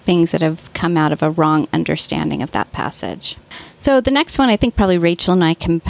things 0.05 0.31
that 0.31 0.41
have 0.41 0.71
come 0.73 0.95
out 0.97 1.11
of 1.11 1.21
a 1.23 1.31
wrong 1.31 1.67
understanding 1.73 2.41
of 2.41 2.51
that 2.51 2.71
passage. 2.71 3.37
So 3.79 3.99
the 3.99 4.11
next 4.11 4.37
one, 4.37 4.49
I 4.49 4.57
think 4.57 4.75
probably 4.75 4.97
Rachel 4.97 5.33
and 5.33 5.43
I 5.43 5.53
can 5.53 5.81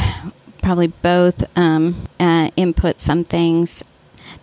probably 0.62 0.88
both 0.88 1.44
um, 1.58 2.08
uh, 2.20 2.50
input 2.56 3.00
some 3.00 3.24
things 3.24 3.84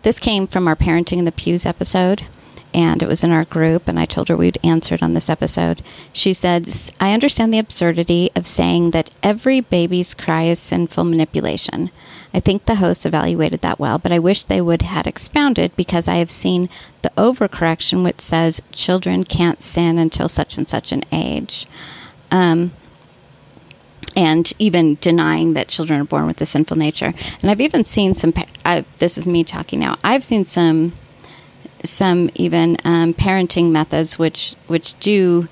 this 0.03 0.19
came 0.19 0.49
from 0.49 0.67
our 0.67 0.75
Parenting 0.75 1.19
in 1.19 1.27
the 1.27 1.33
Pews 1.33 1.65
episode, 1.65 2.25
and 2.75 3.03
it 3.03 3.09
was 3.09 3.23
in 3.23 3.31
our 3.31 3.45
group, 3.45 3.87
and 3.87 4.01
I 4.01 4.05
told 4.05 4.29
her 4.29 4.37
we'd 4.37 4.59
answer 4.65 4.97
it 4.97 5.03
on 5.03 5.15
this 5.15 5.31
episode. 5.31 5.81
She 6.13 6.33
said, 6.33 6.69
I 6.99 7.13
understand 7.13 7.55
the 7.55 7.61
absurdity 7.61 8.31
of 8.35 8.49
saying 8.49 8.91
that 8.91 9.11
every 9.23 9.61
baby's 9.61 10.15
cry 10.15 10.45
is 10.45 10.59
sinful 10.59 11.05
manipulation. 11.05 11.91
I 12.35 12.41
think 12.41 12.65
the 12.65 12.77
hosts 12.77 13.07
evaluated 13.07 13.61
that 13.61 13.79
well, 13.79 13.99
but 13.99 14.11
I 14.11 14.19
wish 14.19 14.43
they 14.43 14.61
would 14.61 14.83
had 14.83 15.07
expounded 15.07 15.77
because 15.77 16.09
I 16.09 16.17
have 16.17 16.31
seen 16.31 16.69
overcorrection 17.17 18.05
which 18.05 18.21
says 18.21 18.63
children 18.73 19.25
can't 19.25 19.63
sin 19.63 19.99
until 19.99 20.29
such 20.29 20.57
and 20.57 20.67
such 20.67 20.93
an 20.93 21.03
age. 21.13 21.67
Um, 22.31 22.73
and 24.17 24.53
even 24.59 24.99
denying 25.01 25.55
that 25.55 25.69
children 25.69 26.01
are 26.01 26.05
born 26.05 26.27
with 26.27 26.41
a 26.41 26.47
sinful 26.47 26.77
nature. 26.77 27.15
And 27.41 27.51
I've 27.51 27.61
even 27.61 27.85
seen 27.85 28.15
some. 28.15 28.33
I, 28.65 28.85
this 28.99 29.17
is 29.17 29.27
me 29.27 29.45
talking 29.45 29.81
now. 29.81 29.97
I've 30.05 30.25
seen 30.25 30.45
some, 30.45 30.93
some 31.85 32.31
even 32.35 32.77
um, 32.85 33.15
parenting 33.15 33.71
methods 33.71 34.19
which 34.19 34.55
which 34.67 34.99
do 35.01 35.49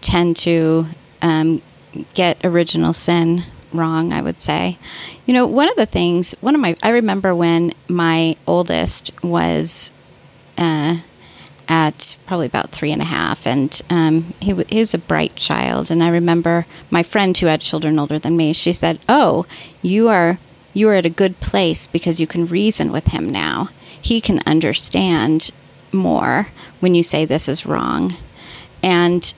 tend 0.00 0.36
to 0.38 0.86
um, 1.22 1.62
get 2.14 2.38
original 2.44 2.92
sin 2.92 3.44
wrong. 3.72 4.12
I 4.12 4.22
would 4.22 4.40
say, 4.40 4.78
you 5.26 5.34
know, 5.34 5.46
one 5.46 5.68
of 5.68 5.76
the 5.76 5.86
things. 5.86 6.34
One 6.40 6.54
of 6.54 6.60
my. 6.60 6.76
I 6.82 6.90
remember 6.90 7.34
when 7.34 7.72
my 7.88 8.36
oldest 8.46 9.10
was. 9.22 9.92
Uh, 10.58 10.98
at 11.68 12.16
probably 12.26 12.46
about 12.46 12.70
three 12.72 12.90
and 12.90 13.02
a 13.02 13.06
half, 13.06 13.46
and 13.46 13.82
um, 13.90 14.32
he, 14.40 14.52
w- 14.52 14.66
he 14.70 14.78
was 14.78 14.94
a 14.94 14.98
bright 14.98 15.36
child. 15.36 15.90
And 15.90 16.02
I 16.02 16.08
remember 16.08 16.66
my 16.90 17.02
friend 17.02 17.36
who 17.36 17.46
had 17.46 17.60
children 17.60 17.98
older 17.98 18.18
than 18.18 18.36
me. 18.36 18.54
She 18.54 18.72
said, 18.72 18.98
"Oh, 19.08 19.44
you 19.82 20.08
are 20.08 20.38
you 20.72 20.88
are 20.88 20.94
at 20.94 21.06
a 21.06 21.10
good 21.10 21.40
place 21.40 21.86
because 21.86 22.20
you 22.20 22.26
can 22.26 22.46
reason 22.46 22.90
with 22.90 23.08
him 23.08 23.28
now. 23.28 23.68
He 24.00 24.20
can 24.20 24.40
understand 24.46 25.50
more 25.92 26.48
when 26.80 26.94
you 26.94 27.02
say 27.02 27.24
this 27.24 27.48
is 27.48 27.66
wrong." 27.66 28.16
And 28.82 29.32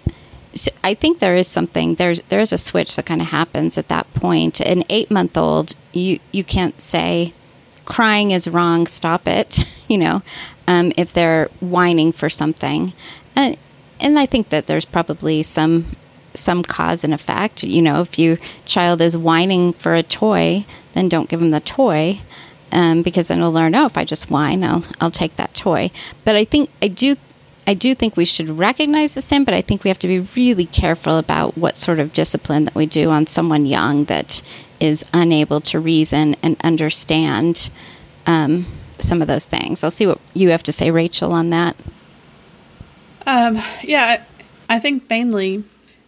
so 0.54 0.70
I 0.84 0.94
think 0.94 1.18
there 1.18 1.36
is 1.36 1.48
something 1.48 1.96
there's 1.96 2.20
there 2.28 2.40
is 2.40 2.52
a 2.52 2.58
switch 2.58 2.94
that 2.94 3.06
kind 3.06 3.20
of 3.20 3.28
happens 3.28 3.76
at 3.76 3.88
that 3.88 4.12
point. 4.14 4.60
An 4.60 4.84
eight 4.88 5.10
month 5.10 5.36
old, 5.36 5.74
you 5.92 6.20
you 6.30 6.44
can't 6.44 6.78
say 6.78 7.34
crying 7.84 8.30
is 8.30 8.46
wrong, 8.46 8.86
stop 8.86 9.26
it. 9.26 9.64
You 9.90 9.98
know, 9.98 10.22
um, 10.70 10.92
if 10.96 11.12
they're 11.12 11.48
whining 11.58 12.12
for 12.12 12.30
something. 12.30 12.92
And, 13.34 13.58
and 13.98 14.18
I 14.18 14.24
think 14.24 14.50
that 14.50 14.68
there's 14.68 14.84
probably 14.86 15.42
some 15.42 15.96
some 16.32 16.62
cause 16.62 17.02
and 17.02 17.12
effect. 17.12 17.64
You 17.64 17.82
know, 17.82 18.02
if 18.02 18.16
your 18.16 18.38
child 18.64 19.00
is 19.00 19.16
whining 19.16 19.72
for 19.72 19.94
a 19.94 20.04
toy, 20.04 20.64
then 20.92 21.08
don't 21.08 21.28
give 21.28 21.40
them 21.40 21.50
the 21.50 21.58
toy. 21.60 22.20
Um, 22.70 23.02
because 23.02 23.26
then 23.26 23.40
they'll 23.40 23.50
learn, 23.50 23.74
oh, 23.74 23.86
if 23.86 23.98
I 23.98 24.04
just 24.04 24.30
whine, 24.30 24.62
I'll 24.62 24.84
I'll 25.00 25.10
take 25.10 25.34
that 25.36 25.54
toy. 25.54 25.90
But 26.24 26.36
I 26.36 26.44
think 26.44 26.70
I 26.80 26.86
do 26.86 27.16
I 27.66 27.74
do 27.74 27.96
think 27.96 28.16
we 28.16 28.24
should 28.24 28.48
recognize 28.48 29.14
the 29.14 29.22
sin, 29.22 29.42
but 29.42 29.54
I 29.54 29.62
think 29.62 29.82
we 29.82 29.88
have 29.88 29.98
to 29.98 30.06
be 30.06 30.20
really 30.36 30.66
careful 30.66 31.18
about 31.18 31.58
what 31.58 31.76
sort 31.76 31.98
of 31.98 32.12
discipline 32.12 32.64
that 32.66 32.76
we 32.76 32.86
do 32.86 33.10
on 33.10 33.26
someone 33.26 33.66
young 33.66 34.04
that 34.04 34.40
is 34.78 35.04
unable 35.12 35.60
to 35.62 35.80
reason 35.80 36.36
and 36.44 36.56
understand 36.62 37.70
um, 38.24 38.66
some 39.02 39.23
of 39.23 39.28
those 39.28 39.47
things. 39.47 39.85
I'll 39.85 39.90
see 39.90 40.07
what 40.07 40.21
you 40.35 40.50
have 40.50 40.62
to 40.64 40.73
say, 40.73 40.90
Rachel, 40.90 41.33
on 41.33 41.50
that. 41.50 41.76
Um, 43.26 43.59
yeah, 43.83 44.25
I 44.69 44.78
think 44.78 45.09
mainly, 45.09 45.64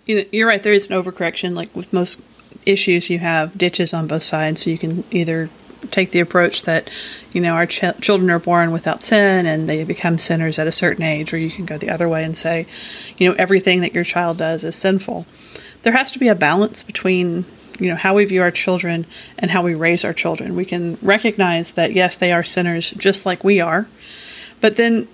you 0.07 0.17
know, 0.17 0.25
you're 0.33 0.49
right. 0.49 0.63
There 0.63 0.73
is 0.73 0.91
an 0.91 1.01
overcorrection. 1.01 1.55
Like 1.55 1.75
with 1.75 1.93
most 1.93 2.23
issues, 2.67 3.11
you 3.11 3.19
have 3.19 3.57
ditches 3.57 3.93
on 3.93 4.07
both 4.07 4.23
sides, 4.23 4.63
so 4.63 4.71
you 4.71 4.79
can 4.79 5.05
either 5.11 5.51
take 5.91 6.13
the 6.13 6.21
approach 6.21 6.63
that 6.63 6.89
you 7.33 7.41
know 7.41 7.55
our 7.55 7.67
ch- 7.67 8.01
children 8.01 8.31
are 8.31 8.39
born 8.39 8.71
without 8.71 9.03
sin 9.03 9.47
and 9.47 9.69
they 9.69 9.83
become 9.83 10.17
sinners 10.17 10.59
at 10.59 10.67
a 10.67 10.73
certain 10.73 11.03
age, 11.03 11.33
or 11.33 11.39
you 11.39 11.51
can 11.51 11.67
go 11.67 11.77
the 11.77 11.91
other 11.91 12.09
way 12.09 12.25
and 12.25 12.37
say, 12.37 12.67
you 13.19 13.29
know, 13.29 13.35
everything 13.39 13.81
that 13.81 13.95
your 13.95 14.05
child 14.05 14.39
does 14.39 14.65
is 14.65 14.77
sinful. 14.77 15.27
There 15.83 15.93
has 15.93 16.11
to 16.13 16.19
be 16.19 16.29
a 16.29 16.35
balance 16.35 16.83
between 16.83 17.45
you 17.79 17.89
know 17.89 17.97
how 17.97 18.15
we 18.15 18.25
view 18.25 18.43
our 18.43 18.51
children 18.51 19.07
and 19.39 19.51
how 19.51 19.63
we 19.63 19.75
raise 19.75 20.05
our 20.05 20.13
children. 20.13 20.57
We 20.57 20.65
can 20.65 20.99
recognize 21.03 21.73
that 21.73 21.93
yes, 21.93 22.17
they 22.17 22.33
are 22.33 22.45
sinners 22.45 22.91
just 22.93 23.27
like 23.27 23.45
we 23.45 23.61
are, 23.61 23.87
but 24.61 24.77
then 24.77 25.09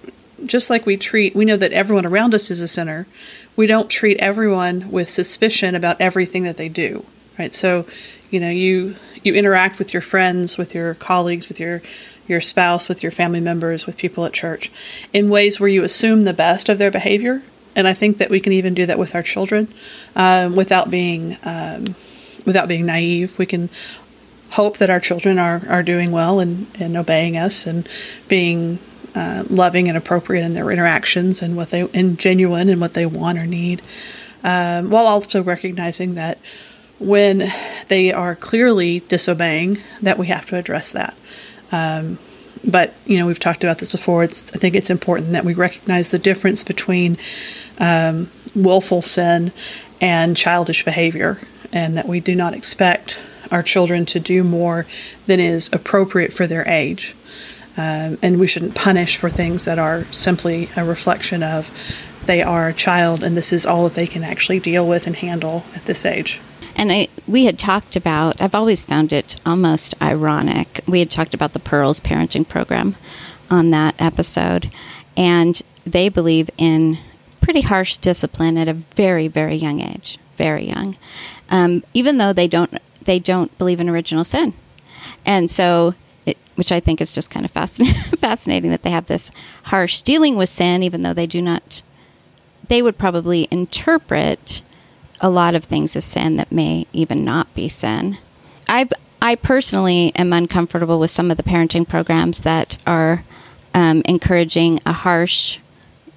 just 0.45 0.71
like 0.71 0.87
we 0.87 0.97
treat, 0.97 1.35
we 1.35 1.45
know 1.45 1.57
that 1.57 1.73
everyone 1.73 2.07
around 2.07 2.35
us 2.35 2.51
is 2.51 2.63
a 2.63 2.69
sinner. 2.69 3.07
We 3.57 3.67
don't 3.67 3.91
treat 3.91 4.19
everyone 4.19 4.91
with 4.91 5.11
suspicion 5.11 5.75
about 5.75 6.01
everything 6.01 6.45
that 6.45 6.57
they 6.57 6.69
do, 6.69 7.05
right? 7.39 7.55
So, 7.55 7.87
you 8.31 8.41
know, 8.41 8.51
you 8.51 8.97
you 9.23 9.35
interact 9.35 9.79
with 9.79 9.93
your 9.93 10.03
friends, 10.03 10.57
with 10.57 10.75
your 10.75 10.95
colleagues, 10.95 11.49
with 11.49 11.59
your 11.59 11.83
your 12.29 12.41
spouse, 12.41 12.89
with 12.89 13.03
your 13.03 13.13
family 13.13 13.41
members, 13.41 13.87
with 13.87 13.97
people 13.97 14.25
at 14.25 14.33
church, 14.33 14.71
in 15.13 15.31
ways 15.31 15.59
where 15.59 15.69
you 15.69 15.83
assume 15.83 16.23
the 16.23 16.35
best 16.35 16.69
of 16.69 16.79
their 16.79 16.91
behavior. 16.91 17.43
And 17.75 17.89
I 17.89 17.95
think 17.95 18.19
that 18.19 18.31
we 18.31 18.41
can 18.41 18.53
even 18.53 18.75
do 18.75 18.87
that 18.87 18.99
with 18.99 19.15
our 19.15 19.23
children, 19.23 19.69
um, 20.15 20.57
without 20.57 20.91
being 20.91 21.37
um, 21.45 21.95
without 22.49 22.67
being 22.67 22.87
naive. 22.87 23.39
We 23.39 23.47
can 23.47 23.71
hope 24.51 24.79
that 24.79 24.91
our 24.91 24.99
children 24.99 25.39
are, 25.39 25.63
are 25.69 25.83
doing 25.83 26.11
well 26.11 26.41
and, 26.41 26.67
and 26.81 26.97
obeying 26.97 27.37
us 27.37 27.67
and 27.67 27.89
being 28.27 28.81
uh, 29.15 29.45
loving 29.49 29.89
and 29.89 29.97
appropriate 29.97 30.45
in 30.45 30.55
their 30.55 30.71
interactions 30.71 31.43
and 31.43 31.57
what 31.57 31.71
they 31.71 31.89
and 31.93 32.19
genuine 32.19 32.69
in 32.69 32.81
what 32.81 32.95
they 32.95 33.07
want 33.07 33.39
or 33.39 33.47
need, 33.47 33.83
um, 34.45 34.91
while 34.91 35.07
also 35.07 35.43
recognizing 35.43 36.15
that 36.15 36.39
when 36.99 37.45
they 37.89 38.13
are 38.13 38.35
clearly 38.35 39.01
disobeying, 39.01 39.79
that 40.03 40.19
we 40.19 40.27
have 40.27 40.47
to 40.47 40.57
address 40.57 40.91
that. 40.91 41.17
Um, 41.71 42.19
but 42.65 42.95
you 43.07 43.19
know 43.19 43.27
we've 43.27 43.39
talked 43.39 43.65
about 43.65 43.79
this 43.79 43.93
before. 43.93 44.25
It's 44.25 44.53
I 44.55 44.59
think 44.59 44.75
it's 44.75 44.91
important 44.91 45.33
that 45.33 45.45
we 45.45 45.55
recognize 45.55 46.11
the 46.11 46.19
difference 46.19 46.65
between 46.65 47.17
um, 47.79 48.31
willful 48.55 49.03
sin 49.03 49.53
and 50.01 50.37
childish 50.37 50.85
behavior 50.85 51.39
and 51.73 51.97
that 51.97 52.09
we 52.09 52.21
do 52.21 52.35
not 52.35 52.55
expect 52.55 53.19
our 53.51 53.63
children 53.63 54.05
to 54.07 54.21
do 54.21 54.45
more 54.45 54.87
than 55.27 55.41
is 55.41 55.71
appropriate 55.73 56.33
for 56.33 56.47
their 56.47 56.67
age. 56.69 57.15
Um, 57.77 58.19
and 58.23 58.41
we 58.41 58.47
shouldn't 58.47 58.75
punish 58.75 59.17
for 59.17 59.31
things 59.31 59.65
that 59.65 59.79
are 59.79 60.05
simply 60.13 60.69
a 60.77 60.85
reflection 60.85 61.43
of 61.43 61.71
they 62.27 62.43
are 62.43 62.69
a 62.69 62.75
child 62.75 63.23
and 63.23 63.37
this 63.37 63.53
is 63.53 63.65
all 63.65 63.85
that 63.85 63.95
they 63.95 64.07
can 64.07 64.25
actually 64.25 64.61
deal 64.61 64.87
with 64.87 65.07
and 65.07 65.17
handle 65.17 65.65
at 65.75 65.85
this 65.87 66.05
age. 66.05 66.41
And 66.77 66.93
I, 66.93 67.09
we 67.27 67.45
had 67.45 67.59
talked 67.59 67.97
about, 67.97 68.41
I've 68.41 68.55
always 68.55 68.87
found 68.87 69.13
it 69.13 69.37
almost 69.45 70.01
ironic. 70.01 70.81
We 70.87 71.01
had 71.01 71.11
talked 71.11 71.35
about 71.35 71.53
the 71.53 71.59
Pearls 71.59 72.01
parenting 72.01 72.49
program 72.49 72.97
on 73.51 73.71
that 73.71 73.95
episode, 73.99 74.71
and 75.17 75.61
they 75.85 76.09
believe 76.09 76.51
in 76.57 76.99
pretty 77.41 77.63
harsh 77.63 77.97
discipline 77.97 78.57
at 78.57 78.69
a 78.69 78.75
very, 78.75 79.27
very 79.27 79.57
young 79.57 79.81
age, 79.81 80.19
very 80.37 80.69
young, 80.69 80.97
um, 81.51 81.83
even 81.95 82.19
though 82.19 82.33
they 82.33 82.49
don't 82.49 82.79
they 83.05 83.19
don't 83.19 83.57
believe 83.59 83.81
in 83.81 83.89
original 83.89 84.25
sin, 84.25 84.55
and 85.25 85.51
so. 85.51 85.95
It, 86.27 86.37
which 86.57 86.73
I 86.73 86.79
think 86.81 87.01
is 87.01 87.11
just 87.11 87.31
kind 87.31 87.47
of 87.47 87.53
fascinating, 87.53 88.03
fascinating 88.19 88.71
that 88.71 88.83
they 88.83 88.91
have 88.91 89.07
this 89.07 89.31
harsh 89.63 90.03
dealing 90.03 90.37
with 90.37 90.51
sin, 90.51 90.83
even 90.83 91.01
though 91.01 91.15
they 91.15 91.27
do 91.27 91.41
not. 91.41 91.81
They 92.69 92.83
would 92.83 92.99
probably 92.99 93.49
interpret 93.51 94.61
a 95.21 95.31
lot 95.31 95.55
of 95.55 95.65
things 95.65 95.97
as 95.97 96.05
sin 96.05 96.37
that 96.37 96.53
may 96.53 96.87
even 96.93 97.25
not 97.25 97.55
be 97.55 97.69
sin. 97.69 98.19
I 98.69 98.89
I 99.21 99.35
personally 99.35 100.13
am 100.15 100.33
uncomfortable 100.33 101.01
with 101.01 101.11
some 101.11 101.31
of 101.31 101.37
the 101.37 101.43
parenting 101.43 101.89
programs 101.89 102.43
that 102.43 102.77
are 102.87 103.25
um, 103.75 104.03
encouraging 104.05 104.81
a 104.87 104.93
harsh, 104.93 105.59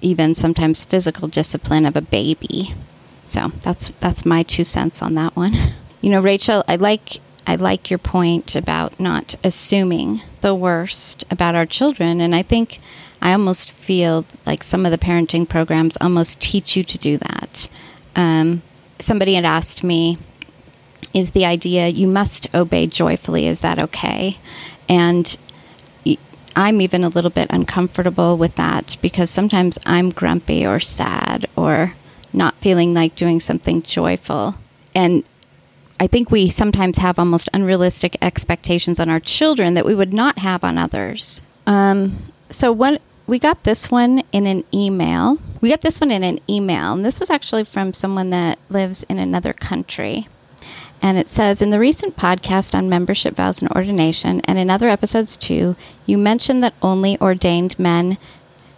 even 0.02 0.36
sometimes 0.36 0.86
physical 0.86 1.28
discipline 1.28 1.86
of 1.86 1.96
a 1.96 2.02
baby. 2.02 2.76
So 3.24 3.52
that's 3.62 3.92
that's 4.00 4.26
my 4.26 4.44
two 4.44 4.64
cents 4.64 5.02
on 5.02 5.16
that 5.16 5.36
one. 5.36 5.56
You 6.04 6.10
know, 6.10 6.20
Rachel, 6.20 6.64
I 6.68 6.78
like 6.78 7.20
I 7.46 7.56
like 7.58 7.92
your 7.92 8.00
point 8.00 8.56
about 8.56 9.00
not 9.00 9.36
assuming 9.44 10.22
the 10.42 10.56
worst 10.56 11.24
about 11.30 11.54
our 11.54 11.68
children, 11.68 12.20
and 12.20 12.34
I 12.34 12.42
think 12.42 12.80
I 13.22 13.34
almost 13.34 13.72
feel 13.72 14.26
like 14.44 14.64
some 14.64 14.84
of 14.84 14.92
the 14.92 14.98
parenting 14.98 15.48
programs 15.48 15.98
almost 16.02 16.42
teach 16.42 16.76
you 16.76 16.84
to 16.84 16.98
do 16.98 17.20
that. 17.20 17.70
Um, 18.16 18.64
somebody 18.98 19.36
had 19.36 19.46
asked 19.46 19.84
me, 19.84 20.18
"Is 21.14 21.32
the 21.32 21.46
idea 21.46 21.88
you 21.88 22.08
must 22.08 22.48
obey 22.56 22.88
joyfully? 22.88 23.46
Is 23.46 23.62
that 23.62 23.78
okay?" 23.78 24.40
And 24.90 25.38
I'm 26.56 26.82
even 26.82 27.04
a 27.04 27.10
little 27.10 27.32
bit 27.32 27.48
uncomfortable 27.50 28.38
with 28.38 28.56
that 28.56 28.98
because 29.02 29.30
sometimes 29.30 29.78
I'm 29.86 30.10
grumpy 30.10 30.66
or 30.66 30.80
sad 30.80 31.46
or 31.56 31.94
not 32.34 32.56
feeling 32.56 32.94
like 32.94 33.16
doing 33.16 33.40
something 33.40 33.82
joyful. 33.82 34.56
And 34.96 35.24
I 36.00 36.08
think 36.08 36.32
we 36.32 36.50
sometimes 36.50 36.98
have 36.98 37.20
almost 37.20 37.50
unrealistic 37.54 38.18
expectations 38.22 39.00
on 39.00 39.10
our 39.10 39.20
children 39.20 39.76
that 39.76 39.86
we 39.86 39.96
would 39.96 40.14
not 40.14 40.40
have 40.40 40.64
on 40.64 40.78
others. 40.78 41.42
Um, 41.68 42.32
so 42.50 42.72
what 42.72 43.02
we 43.28 43.40
got 43.40 43.64
this 43.64 43.90
one 43.90 44.24
in 44.32 44.46
an 44.46 44.64
email. 44.74 45.38
We 45.62 45.70
got 45.70 45.82
this 45.82 46.02
one 46.02 46.12
in 46.12 46.24
an 46.24 46.40
email, 46.50 46.94
and 46.94 47.06
this 47.06 47.20
was 47.20 47.30
actually 47.30 47.64
from 47.64 47.94
someone 47.94 48.30
that 48.32 48.60
lives 48.68 49.04
in 49.04 49.20
another 49.20 49.54
country. 49.54 50.28
And 51.02 51.18
it 51.18 51.30
says 51.30 51.62
In 51.62 51.70
the 51.70 51.80
recent 51.80 52.16
podcast 52.18 52.76
on 52.76 52.90
membership 52.90 53.36
vows 53.36 53.62
and 53.62 53.72
ordination, 53.72 54.42
and 54.42 54.60
in 54.60 54.70
other 54.70 54.90
episodes 54.90 55.38
too, 55.38 55.76
you 56.06 56.18
mentioned 56.18 56.64
that 56.64 56.74
only 56.82 57.18
ordained 57.22 57.80
men 57.80 58.18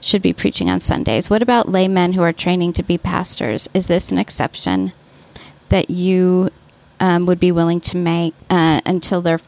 should 0.03 0.22
be 0.22 0.33
preaching 0.33 0.69
on 0.69 0.79
Sundays. 0.79 1.29
What 1.29 1.41
about 1.41 1.69
laymen 1.69 2.13
who 2.13 2.22
are 2.24 2.33
training 2.33 2.74
to 2.74 2.83
be 2.83 2.98
pastors? 2.98 3.69
Is 3.74 3.88
this 3.88 4.12
an 4.12 4.17
exception 4.17 4.91
that 5.69 5.89
you 5.89 6.50
um, 7.00 7.25
would 7.25 7.39
be 7.39 7.51
willing 7.51 7.81
to 7.81 7.98
make 7.98 8.33
uh, 8.50 8.81
until 8.86 9.22
they're, 9.22 9.39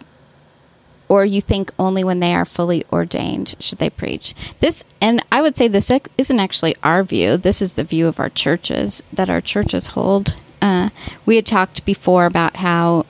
or 1.08 1.26
you 1.26 1.42
think 1.42 1.72
only 1.78 2.04
when 2.04 2.20
they 2.20 2.34
are 2.34 2.46
fully 2.46 2.84
ordained 2.92 3.56
should 3.60 3.78
they 3.78 3.90
preach? 3.90 4.34
This, 4.60 4.84
and 5.02 5.24
I 5.32 5.42
would 5.42 5.58
say 5.58 5.68
this 5.68 5.92
isn't 6.18 6.40
actually 6.40 6.76
our 6.84 7.04
view. 7.04 7.38
This 7.38 7.62
is 7.62 7.74
the 7.74 7.84
view 7.84 8.08
of 8.08 8.20
our 8.20 8.30
churches 8.30 9.04
that 9.14 9.30
our 9.30 9.42
churches 9.42 9.88
hold 9.88 10.36
uh, 10.66 10.90
we 11.26 11.36
had 11.36 11.46
talked 11.46 11.86
before 11.86 12.26
about 12.26 12.58
how 12.58 13.06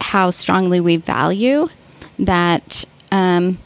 how 0.00 0.30
strongly 0.30 0.80
we 0.80 0.96
value 0.96 1.68
that 2.18 2.84
um, 3.12 3.58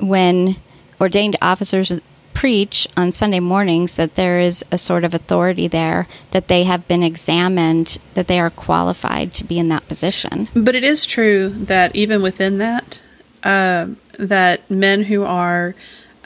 when 0.00 0.56
ordained 1.00 1.36
officers 1.42 1.92
preach 2.40 2.88
on 2.96 3.12
Sunday 3.12 3.38
mornings 3.38 3.96
that 3.96 4.14
there 4.14 4.40
is 4.40 4.64
a 4.72 4.78
sort 4.78 5.04
of 5.04 5.12
authority 5.12 5.68
there 5.68 6.08
that 6.30 6.48
they 6.48 6.64
have 6.64 6.88
been 6.88 7.02
examined 7.02 7.98
that 8.14 8.28
they 8.28 8.40
are 8.40 8.48
qualified 8.48 9.34
to 9.34 9.44
be 9.44 9.58
in 9.58 9.68
that 9.68 9.86
position. 9.86 10.48
But 10.54 10.74
it 10.74 10.82
is 10.82 11.04
true 11.04 11.50
that 11.50 11.94
even 11.94 12.22
within 12.22 12.56
that, 12.56 13.02
uh, 13.44 13.88
that 14.18 14.70
men 14.70 15.02
who 15.02 15.22
are 15.22 15.74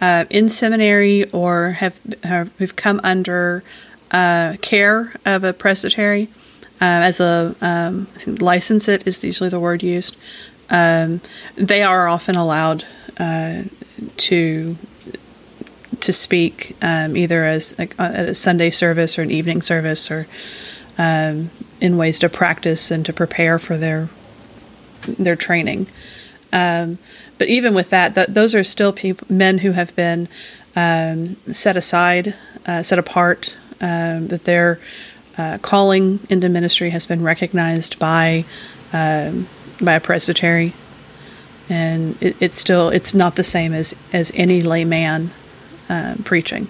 uh, 0.00 0.26
in 0.30 0.48
seminary 0.50 1.28
or 1.32 1.72
have, 1.72 1.98
have 2.22 2.52
who've 2.58 2.76
come 2.76 3.00
under 3.02 3.64
uh, 4.12 4.54
care 4.62 5.16
of 5.26 5.42
a 5.42 5.52
presbytery 5.52 6.28
uh, 6.80 7.10
as 7.10 7.18
a 7.18 7.56
um, 7.60 8.06
license 8.38 8.86
it 8.86 9.04
is 9.04 9.24
usually 9.24 9.50
the 9.50 9.58
word 9.58 9.82
used. 9.82 10.16
Um, 10.70 11.20
they 11.56 11.82
are 11.82 12.06
often 12.06 12.36
allowed 12.36 12.84
uh, 13.18 13.64
to 14.16 14.76
to 16.04 16.12
speak 16.12 16.76
um, 16.82 17.16
either 17.16 17.44
as 17.44 17.78
like, 17.78 17.94
at 17.98 18.28
a 18.28 18.34
Sunday 18.34 18.70
service 18.70 19.18
or 19.18 19.22
an 19.22 19.30
evening 19.30 19.62
service 19.62 20.10
or 20.10 20.26
um, 20.98 21.50
in 21.80 21.96
ways 21.96 22.18
to 22.20 22.28
practice 22.28 22.90
and 22.90 23.04
to 23.06 23.12
prepare 23.12 23.58
for 23.58 23.76
their 23.76 24.08
their 25.18 25.36
training. 25.36 25.86
Um, 26.52 26.98
but 27.36 27.48
even 27.48 27.74
with 27.74 27.90
that, 27.90 28.14
that 28.14 28.34
those 28.34 28.54
are 28.54 28.64
still 28.64 28.92
people, 28.92 29.26
men 29.28 29.58
who 29.58 29.72
have 29.72 29.94
been 29.96 30.28
um, 30.76 31.36
set 31.52 31.76
aside, 31.76 32.34
uh, 32.66 32.82
set 32.82 32.98
apart 32.98 33.56
um, 33.80 34.28
that 34.28 34.44
their 34.44 34.78
uh, 35.36 35.58
calling 35.58 36.20
into 36.30 36.48
ministry 36.48 36.90
has 36.90 37.06
been 37.06 37.22
recognized 37.22 37.98
by 37.98 38.44
um, 38.92 39.48
by 39.82 39.94
a 39.94 40.00
presbytery, 40.00 40.72
and 41.68 42.16
it, 42.22 42.36
it's 42.40 42.58
still 42.58 42.88
it's 42.88 43.14
not 43.14 43.34
the 43.34 43.44
same 43.44 43.74
as 43.74 43.96
as 44.12 44.30
any 44.34 44.62
layman 44.62 45.32
uh, 45.88 46.16
preaching. 46.24 46.68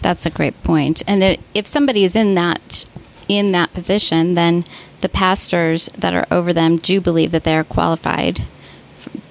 That's 0.00 0.26
a 0.26 0.30
great 0.30 0.62
point. 0.62 1.02
And 1.06 1.22
it, 1.22 1.40
if 1.54 1.66
somebody 1.66 2.04
is 2.04 2.14
in 2.16 2.34
that 2.34 2.84
in 3.28 3.52
that 3.52 3.72
position, 3.74 4.34
then 4.34 4.64
the 5.00 5.08
pastors 5.08 5.90
that 5.98 6.14
are 6.14 6.26
over 6.30 6.52
them 6.52 6.78
do 6.78 7.00
believe 7.00 7.30
that 7.32 7.44
they 7.44 7.54
are 7.54 7.64
qualified. 7.64 8.42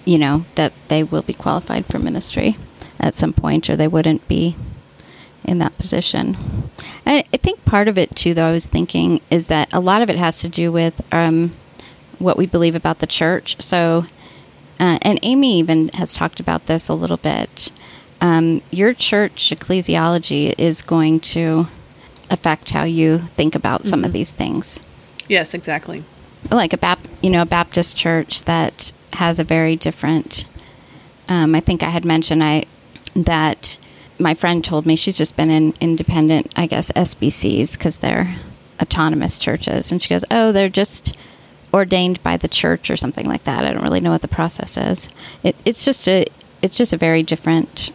You 0.06 0.18
know 0.18 0.46
that 0.56 0.74
they 0.88 1.04
will 1.04 1.24
be 1.24 1.34
qualified 1.34 1.86
for 1.86 2.00
ministry 2.00 2.58
at 3.00 3.16
some 3.16 3.34
point, 3.34 3.70
or 3.70 3.76
they 3.76 3.88
wouldn't 3.88 4.28
be 4.28 4.56
in 5.44 5.60
that 5.60 5.78
position. 5.78 6.38
I, 7.06 7.24
I 7.34 7.38
think 7.38 7.64
part 7.66 7.88
of 7.88 7.98
it 7.98 8.16
too, 8.16 8.34
though, 8.34 8.48
I 8.48 8.52
was 8.52 8.68
thinking 8.68 9.22
is 9.30 9.48
that 9.48 9.72
a 9.74 9.80
lot 9.80 10.02
of 10.02 10.10
it 10.10 10.18
has 10.18 10.40
to 10.40 10.50
do 10.50 10.72
with 10.72 11.02
um, 11.14 11.56
what 12.20 12.38
we 12.38 12.46
believe 12.46 12.76
about 12.76 13.00
the 13.00 13.08
church. 13.08 13.62
So, 13.62 14.06
uh, 14.80 15.00
and 15.02 15.20
Amy 15.24 15.58
even 15.60 15.90
has 15.90 16.14
talked 16.14 16.40
about 16.40 16.66
this 16.66 16.90
a 16.90 16.94
little 16.94 17.18
bit. 17.18 17.72
Um, 18.22 18.62
your 18.72 18.94
church 18.94 19.52
ecclesiology 19.56 20.54
is 20.58 20.82
going 20.82 21.20
to 21.22 21.68
affect 22.30 22.72
how 22.72 22.84
you 22.84 23.20
think 23.20 23.56
about 23.56 23.82
mm-hmm. 23.82 23.90
some 23.90 24.00
of 24.00 24.08
mm-hmm. 24.08 24.14
these 24.14 24.32
things. 24.32 24.80
Yes, 25.28 25.54
exactly. 25.54 26.04
Like 26.52 26.74
a 26.74 26.78
Bap- 26.78 27.08
you 27.22 27.30
know, 27.30 27.42
a 27.42 27.46
Baptist 27.46 27.98
church 27.98 28.44
that 28.44 28.92
has 29.14 29.40
a 29.40 29.44
very 29.44 29.76
different. 29.76 30.46
Um, 31.30 31.56
I 31.56 31.60
think 31.60 31.84
I 31.84 31.90
had 31.90 32.06
mentioned 32.06 32.44
I 32.44 32.66
that 33.16 33.78
my 34.20 34.34
friend 34.34 34.64
told 34.64 34.86
me 34.86 34.96
she's 34.96 35.18
just 35.18 35.36
been 35.36 35.50
in 35.50 35.74
independent, 35.82 36.54
I 36.56 36.68
guess, 36.68 36.92
SBCs 36.92 37.78
because 37.78 37.98
they're 38.00 38.36
autonomous 38.82 39.38
churches. 39.38 39.92
And 39.92 40.02
she 40.02 40.10
goes, 40.10 40.24
Oh, 40.32 40.52
they're 40.52 40.70
just 40.70 41.16
ordained 41.74 42.22
by 42.24 42.38
the 42.38 42.48
church 42.48 42.90
or 42.90 42.98
something 42.98 43.28
like 43.28 43.44
that. 43.44 43.64
I 43.64 43.72
don't 43.72 43.84
really 43.84 44.00
know 44.00 44.12
what 44.12 44.22
the 44.22 44.28
process 44.28 44.78
is. 44.78 45.10
It, 45.44 45.62
it's 45.66 45.84
just 45.84 46.08
a 46.08 46.26
it's 46.62 46.76
just 46.76 46.94
a 46.94 46.98
very 46.98 47.24
different 47.24 47.92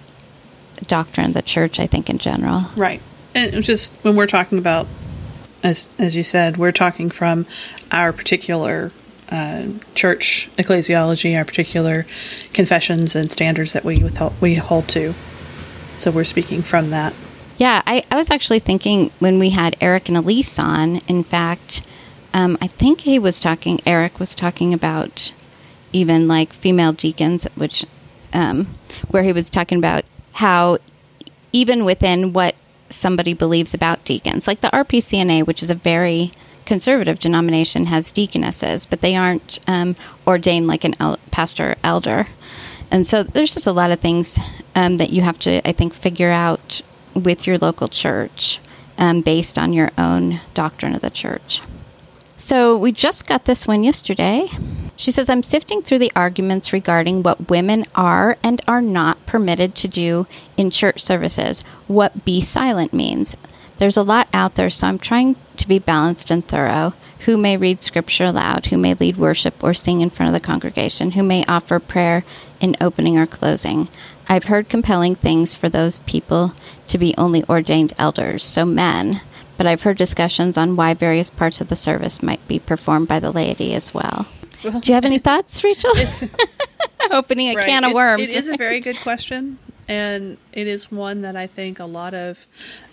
doctrine 0.87 1.29
of 1.29 1.35
the 1.35 1.42
church, 1.42 1.81
I 1.81 1.87
think, 1.87 2.11
in 2.11 2.18
general. 2.18 2.66
Right. 2.77 3.01
And 3.35 3.62
just 3.62 3.95
when 4.05 4.16
we're 4.16 4.27
talking 4.27 4.59
about, 4.59 4.87
as 5.62 5.88
as 5.99 6.14
you 6.14 6.25
said, 6.25 6.57
we're 6.57 6.73
talking 6.73 7.11
from 7.11 7.47
our 7.90 8.12
particular 8.12 8.92
uh, 9.31 9.68
church 9.95 10.51
ecclesiology, 10.59 11.37
our 11.37 11.45
particular 11.45 12.07
confessions 12.53 13.16
and 13.16 13.31
standards 13.31 13.73
that 13.73 13.85
we 13.85 14.03
withhold, 14.03 14.35
we 14.40 14.57
hold 14.57 14.88
to. 14.88 15.14
So 15.99 16.11
we're 16.11 16.25
speaking 16.25 16.62
from 16.62 16.90
that. 16.90 17.14
Yeah, 17.59 17.83
I, 17.87 18.05
I 18.11 18.16
was 18.16 18.31
actually 18.31 18.59
thinking 18.59 19.11
when 19.21 19.38
we 19.38 19.51
had 19.51 19.77
Eric 19.81 20.09
and 20.09 20.18
Elise 20.18 20.59
on, 20.59 20.97
in 21.07 21.23
fact, 21.23 21.83
um, 22.35 22.59
I 22.61 22.66
think 22.66 23.03
he 23.03 23.18
was 23.18 23.38
talking, 23.38 23.81
Eric 23.87 24.18
was 24.18 24.35
talking 24.35 24.75
about 24.75 25.33
even 25.92 26.27
like 26.27 26.53
female 26.53 26.92
deacons, 26.92 27.47
which, 27.55 27.85
um, 28.33 28.66
where 29.09 29.23
he 29.23 29.33
was 29.33 29.49
talking 29.49 29.79
about 29.79 30.05
how 30.33 30.79
even 31.53 31.85
within 31.85 32.33
what 32.33 32.55
somebody 32.88 33.35
believes 33.35 33.75
about 33.75 34.05
deacons, 34.05 34.47
like 34.47 34.61
the 34.61 34.68
RPCNA, 34.68 35.47
which 35.47 35.62
is 35.62 35.71
a 35.71 35.75
very 35.75 36.33
conservative 36.64 37.18
denomination, 37.18 37.87
has 37.87 38.12
deaconesses, 38.12 38.87
but 38.87 39.01
they 39.01 39.16
aren't 39.16 39.61
um, 39.66 39.97
ordained 40.27 40.66
like 40.66 40.85
an 40.85 40.95
el- 41.01 41.18
pastor 41.31 41.75
elder. 41.83 42.27
And 42.90 43.07
so 43.07 43.23
there's 43.23 43.55
just 43.55 43.66
a 43.66 43.73
lot 43.73 43.90
of 43.90 44.01
things 44.01 44.38
um, 44.75 44.99
that 44.99 45.11
you 45.11 45.23
have 45.23 45.38
to, 45.40 45.66
I 45.66 45.73
think, 45.73 45.95
figure 45.95 46.31
out 46.31 46.83
with 47.14 47.47
your 47.47 47.59
local 47.59 47.88
church 47.88 48.61
um, 48.99 49.23
based 49.23 49.59
on 49.59 49.73
your 49.73 49.90
own 49.99 50.40
doctrine 50.55 50.95
of 50.95 51.01
the 51.01 51.11
church. 51.11 51.62
So 52.37 52.77
we 52.77 52.92
just 52.92 53.27
got 53.27 53.45
this 53.45 53.66
one 53.66 53.85
yesterday. 53.85 54.49
She 55.03 55.11
says, 55.11 55.29
I'm 55.29 55.43
sifting 55.43 55.83
through 55.83 55.99
the 55.99 56.12
arguments 56.15 56.73
regarding 56.73 57.25
what 57.25 57.51
women 57.51 57.87
are 57.97 58.38
and 58.41 58.62
are 58.69 58.81
not 58.81 59.27
permitted 59.27 59.75
to 59.75 59.88
do 59.88 60.29
in 60.57 60.71
church 60.71 61.03
services, 61.03 61.62
what 61.88 62.25
be 62.25 62.41
silent 62.41 62.93
means. 62.93 63.37
There's 63.79 63.97
a 63.97 64.05
lot 64.05 64.29
out 64.33 64.55
there, 64.55 64.71
so 64.71 64.87
I'm 64.87 65.01
trying 65.01 65.35
to 65.57 65.67
be 65.67 65.81
balanced 65.81 66.31
and 66.31 66.47
thorough. 66.47 66.95
Who 67.27 67.37
may 67.37 67.57
read 67.57 67.83
scripture 67.83 68.27
aloud, 68.27 68.67
who 68.67 68.79
may 68.79 68.95
lead 68.95 69.17
worship 69.17 69.65
or 69.65 69.75
sing 69.75 70.03
in 70.03 70.11
front 70.11 70.29
of 70.29 70.41
the 70.41 70.47
congregation, 70.47 71.11
who 71.11 71.25
may 71.25 71.45
offer 71.47 71.81
prayer 71.81 72.23
in 72.61 72.77
opening 72.81 73.19
or 73.19 73.27
closing. 73.27 73.88
I've 74.29 74.45
heard 74.45 74.69
compelling 74.69 75.17
things 75.17 75.53
for 75.53 75.69
those 75.69 75.99
people 75.99 76.55
to 76.87 76.97
be 76.97 77.12
only 77.19 77.43
ordained 77.49 77.93
elders, 77.99 78.45
so 78.45 78.65
men, 78.65 79.21
but 79.59 79.67
I've 79.67 79.83
heard 79.83 79.99
discussions 79.99 80.57
on 80.57 80.77
why 80.77 80.95
various 80.95 81.29
parts 81.29 81.61
of 81.61 81.67
the 81.67 81.75
service 81.75 82.23
might 82.23 82.47
be 82.47 82.61
performed 82.61 83.09
by 83.09 83.19
the 83.19 83.33
laity 83.33 83.75
as 83.75 83.93
well. 83.93 84.29
Do 84.62 84.81
you 84.85 84.94
have 84.94 85.05
any 85.05 85.18
thoughts, 85.18 85.62
Rachel? 85.64 85.90
Opening 87.11 87.48
a 87.51 87.55
Right. 87.57 87.66
can 87.66 87.85
of 87.85 87.90
It's- 87.90 87.94
worms. 87.94 88.22
It 88.22 88.31
is 88.37 88.48
a 88.48 88.57
very 88.57 88.81
good 88.81 88.96
question, 88.96 89.59
and 89.88 90.37
it 90.53 90.66
is 90.66 90.90
one 90.90 91.22
that 91.22 91.37
I 91.37 91.46
think 91.46 91.79
a 91.81 91.85
lot 91.85 92.14
of 92.14 92.46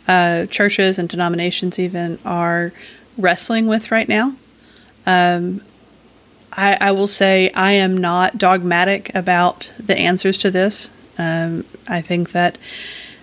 uh, 0.08 0.47
churches 0.47 0.97
and 0.97 1.08
denominations 1.08 1.77
even 1.79 2.17
are 2.25 2.73
wrestling 3.17 3.67
with 3.67 3.91
right 3.91 4.10
now. 4.10 4.34
Um, 5.05 5.62
I, 6.51 6.77
I 6.82 6.91
will 6.91 7.08
say 7.08 7.51
I 7.51 7.73
am 7.73 7.95
not 7.97 8.38
dogmatic 8.39 9.13
about 9.13 9.71
the 9.79 9.95
answers 9.97 10.38
to 10.39 10.49
this. 10.51 10.89
Um, 11.19 11.65
I 11.88 12.01
think 12.01 12.32
that 12.32 12.58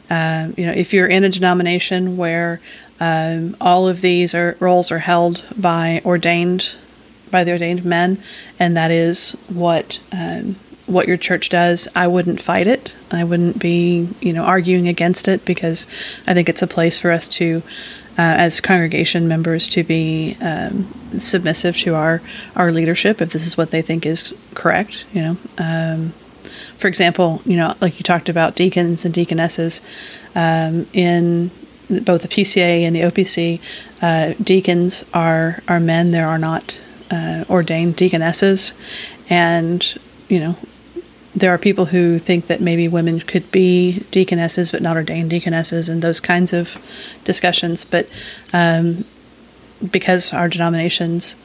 um, 0.08 0.54
you 0.56 0.64
know 0.66 0.72
if 0.72 0.92
you're 0.94 1.08
in 1.08 1.24
a 1.24 1.28
denomination 1.28 2.16
where 2.16 2.60
um, 3.00 3.56
all 3.60 3.88
of 3.88 4.00
these 4.02 4.34
are, 4.34 4.56
roles 4.60 4.92
are 4.92 5.00
held 5.00 5.44
by 5.56 6.00
ordained 6.04 6.74
by 7.30 7.44
the 7.44 7.52
ordained 7.52 7.84
men, 7.84 8.18
and 8.58 8.76
that 8.76 8.90
is 8.90 9.32
what 9.48 10.00
um, 10.12 10.56
what 10.86 11.08
your 11.08 11.16
church 11.16 11.48
does. 11.48 11.88
I 11.94 12.06
wouldn't 12.06 12.40
fight 12.40 12.66
it. 12.66 12.94
I 13.10 13.24
wouldn't 13.24 13.58
be 13.58 14.08
you 14.20 14.32
know 14.32 14.44
arguing 14.44 14.88
against 14.88 15.28
it 15.28 15.44
because 15.44 15.86
I 16.26 16.34
think 16.34 16.48
it's 16.48 16.62
a 16.62 16.66
place 16.66 16.98
for 16.98 17.10
us 17.10 17.28
to. 17.30 17.62
Uh, 18.18 18.32
as 18.48 18.62
congregation 18.62 19.28
members, 19.28 19.68
to 19.68 19.84
be 19.84 20.38
um, 20.40 20.86
submissive 21.18 21.76
to 21.76 21.94
our 21.94 22.22
our 22.54 22.72
leadership 22.72 23.20
if 23.20 23.30
this 23.30 23.46
is 23.46 23.58
what 23.58 23.72
they 23.72 23.82
think 23.82 24.06
is 24.06 24.34
correct, 24.54 25.04
you 25.12 25.20
know. 25.20 25.36
Um, 25.58 26.14
for 26.78 26.88
example, 26.88 27.42
you 27.44 27.56
know, 27.56 27.74
like 27.80 27.98
you 27.98 28.02
talked 28.02 28.28
about 28.28 28.54
deacons 28.54 29.04
and 29.04 29.12
deaconesses 29.12 29.80
um, 30.34 30.86
in 30.92 31.50
both 31.88 32.22
the 32.22 32.28
PCA 32.28 32.82
and 32.82 32.94
the 32.96 33.00
OPC, 33.00 33.60
uh, 34.02 34.34
deacons 34.42 35.04
are 35.14 35.62
are 35.68 35.80
men. 35.80 36.10
There 36.10 36.26
are 36.26 36.38
not 36.38 36.80
uh, 37.10 37.44
ordained 37.48 37.96
deaconesses, 37.96 38.74
and 39.28 39.96
you 40.28 40.40
know, 40.40 40.56
there 41.34 41.52
are 41.52 41.58
people 41.58 41.86
who 41.86 42.18
think 42.18 42.46
that 42.46 42.60
maybe 42.60 42.88
women 42.88 43.20
could 43.20 43.50
be 43.50 44.04
deaconesses 44.10 44.72
but 44.72 44.82
not 44.82 44.96
ordained 44.96 45.30
deaconesses, 45.30 45.88
and 45.88 46.02
those 46.02 46.20
kinds 46.20 46.52
of 46.52 46.78
discussions. 47.24 47.84
But 47.84 48.08
um, 48.52 49.04
because 49.90 50.32
our 50.32 50.48
denominations 50.48 51.36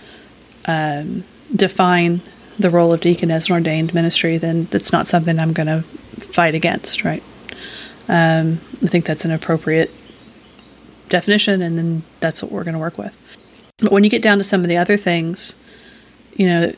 um, 0.65 1.23
define 1.55 2.21
the 2.57 2.69
role 2.69 2.93
of 2.93 3.01
deacon 3.01 3.31
as 3.31 3.49
an 3.49 3.53
ordained 3.53 3.93
ministry, 3.93 4.37
then 4.37 4.65
that's 4.65 4.91
not 4.91 5.07
something 5.07 5.39
I'm 5.39 5.53
going 5.53 5.67
to 5.67 5.81
fight 5.81 6.55
against, 6.55 7.03
right? 7.03 7.23
Um, 8.07 8.59
I 8.83 8.87
think 8.87 9.05
that's 9.05 9.25
an 9.25 9.31
appropriate 9.31 9.91
definition, 11.09 11.61
and 11.61 11.77
then 11.77 12.03
that's 12.19 12.41
what 12.41 12.51
we're 12.51 12.63
going 12.63 12.73
to 12.73 12.79
work 12.79 12.97
with. 12.97 13.17
But 13.81 13.91
when 13.91 14.03
you 14.03 14.09
get 14.09 14.21
down 14.21 14.37
to 14.37 14.43
some 14.43 14.61
of 14.61 14.67
the 14.67 14.77
other 14.77 14.97
things, 14.97 15.55
you 16.35 16.47
know, 16.47 16.73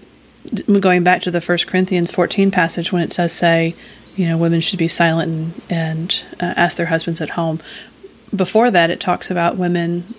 going 0.80 1.04
back 1.04 1.22
to 1.24 1.32
the 1.32 1.42
First 1.42 1.68
Corinthians 1.68 2.12
14 2.12 2.52
passage 2.52 2.92
when 2.92 3.02
it 3.02 3.12
does 3.12 3.32
say, 3.32 3.76
you 4.16 4.28
know, 4.28 4.38
women 4.38 4.62
should 4.62 4.80
be 4.80 4.88
silent 4.88 5.30
and, 5.30 5.62
and 5.70 6.26
uh, 6.40 6.54
ask 6.56 6.78
their 6.78 6.88
husbands 6.88 7.22
at 7.22 7.32
home. 7.32 7.60
Before 8.36 8.70
that, 8.72 8.90
it 8.90 9.00
talks 9.00 9.32
about 9.32 9.58
women 9.58 10.14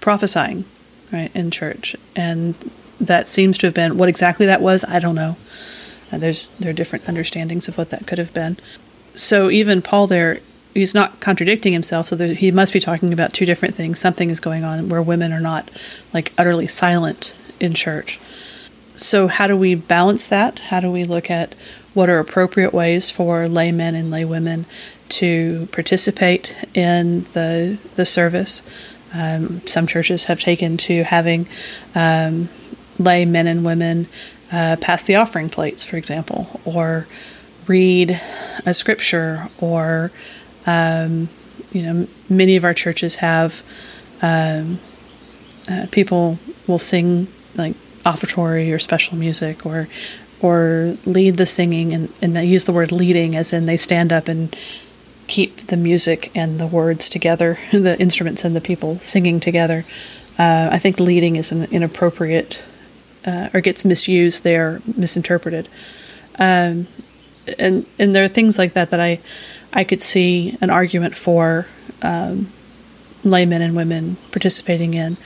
prophesying, 0.00 0.64
right, 1.12 1.34
in 1.34 1.50
church, 1.50 1.96
and 2.14 2.54
that 3.00 3.28
seems 3.28 3.58
to 3.58 3.66
have 3.66 3.74
been 3.74 3.96
what 3.96 4.08
exactly 4.08 4.46
that 4.46 4.60
was. 4.60 4.84
I 4.84 4.98
don't 4.98 5.14
know. 5.14 5.36
Uh, 6.12 6.18
there's 6.18 6.48
there 6.60 6.70
are 6.70 6.74
different 6.74 7.08
understandings 7.08 7.68
of 7.68 7.78
what 7.78 7.90
that 7.90 8.06
could 8.06 8.18
have 8.18 8.32
been. 8.32 8.56
So 9.14 9.50
even 9.50 9.82
Paul 9.82 10.06
there, 10.06 10.40
he's 10.74 10.94
not 10.94 11.20
contradicting 11.20 11.72
himself. 11.72 12.08
So 12.08 12.16
he 12.16 12.50
must 12.50 12.72
be 12.72 12.80
talking 12.80 13.12
about 13.12 13.32
two 13.32 13.46
different 13.46 13.74
things. 13.74 13.98
Something 13.98 14.30
is 14.30 14.40
going 14.40 14.64
on 14.64 14.88
where 14.88 15.00
women 15.00 15.32
are 15.32 15.40
not 15.40 15.70
like 16.12 16.32
utterly 16.36 16.66
silent 16.66 17.32
in 17.60 17.74
church. 17.74 18.20
So 18.94 19.28
how 19.28 19.46
do 19.46 19.56
we 19.56 19.74
balance 19.74 20.26
that? 20.26 20.58
How 20.58 20.80
do 20.80 20.90
we 20.90 21.04
look 21.04 21.30
at 21.30 21.54
what 21.94 22.10
are 22.10 22.18
appropriate 22.18 22.74
ways 22.74 23.10
for 23.10 23.48
laymen 23.48 23.94
and 23.94 24.12
laywomen 24.12 24.64
to 25.10 25.68
participate 25.72 26.54
in 26.74 27.24
the 27.32 27.78
the 27.96 28.06
service? 28.06 28.62
Um, 29.12 29.64
some 29.66 29.86
churches 29.86 30.24
have 30.24 30.40
taken 30.40 30.76
to 30.78 31.04
having 31.04 31.46
um, 31.94 32.48
lay 32.98 33.24
men 33.24 33.46
and 33.46 33.64
women 33.64 34.08
uh, 34.52 34.76
pass 34.80 35.02
the 35.04 35.16
offering 35.16 35.48
plates, 35.48 35.84
for 35.84 35.96
example, 35.96 36.60
or 36.64 37.06
read 37.66 38.20
a 38.66 38.74
scripture, 38.74 39.48
or 39.58 40.10
um, 40.66 41.28
you 41.72 41.82
know, 41.82 42.06
many 42.28 42.56
of 42.56 42.64
our 42.64 42.74
churches 42.74 43.16
have 43.16 43.62
um, 44.22 44.78
uh, 45.70 45.86
people 45.90 46.38
will 46.66 46.78
sing 46.78 47.26
like 47.56 47.74
offertory 48.04 48.72
or 48.72 48.78
special 48.78 49.16
music, 49.16 49.64
or 49.66 49.88
or 50.40 50.96
lead 51.06 51.36
the 51.36 51.46
singing, 51.46 51.92
and 51.92 52.12
and 52.22 52.36
they 52.36 52.44
use 52.44 52.64
the 52.64 52.72
word 52.72 52.92
leading 52.92 53.36
as 53.36 53.52
in 53.52 53.66
they 53.66 53.76
stand 53.76 54.12
up 54.12 54.28
and 54.28 54.56
keep 55.26 55.56
the 55.68 55.76
music 55.76 56.30
and 56.34 56.60
the 56.60 56.66
words 56.66 57.08
together, 57.08 57.58
the 57.72 57.98
instruments 57.98 58.44
and 58.44 58.54
the 58.54 58.60
people 58.60 58.98
singing 58.98 59.40
together. 59.40 59.84
Uh, 60.38 60.68
I 60.72 60.78
think 60.78 60.98
leading 60.98 61.36
is 61.36 61.52
an 61.52 61.64
inappropriate 61.70 62.62
uh, 63.26 63.48
or 63.54 63.60
gets 63.60 63.84
misused 63.84 64.42
there, 64.44 64.80
misinterpreted. 64.96 65.68
Um, 66.38 66.86
and 67.58 67.86
and 67.98 68.14
there 68.14 68.24
are 68.24 68.28
things 68.28 68.58
like 68.58 68.74
that 68.74 68.90
that 68.90 69.00
I 69.00 69.20
I 69.74 69.84
could 69.84 70.00
see 70.00 70.56
an 70.60 70.70
argument 70.70 71.16
for 71.16 71.66
um, 72.00 72.50
laymen 73.24 73.60
and 73.60 73.76
women 73.76 74.16
participating 74.30 74.94
in. 74.94 75.16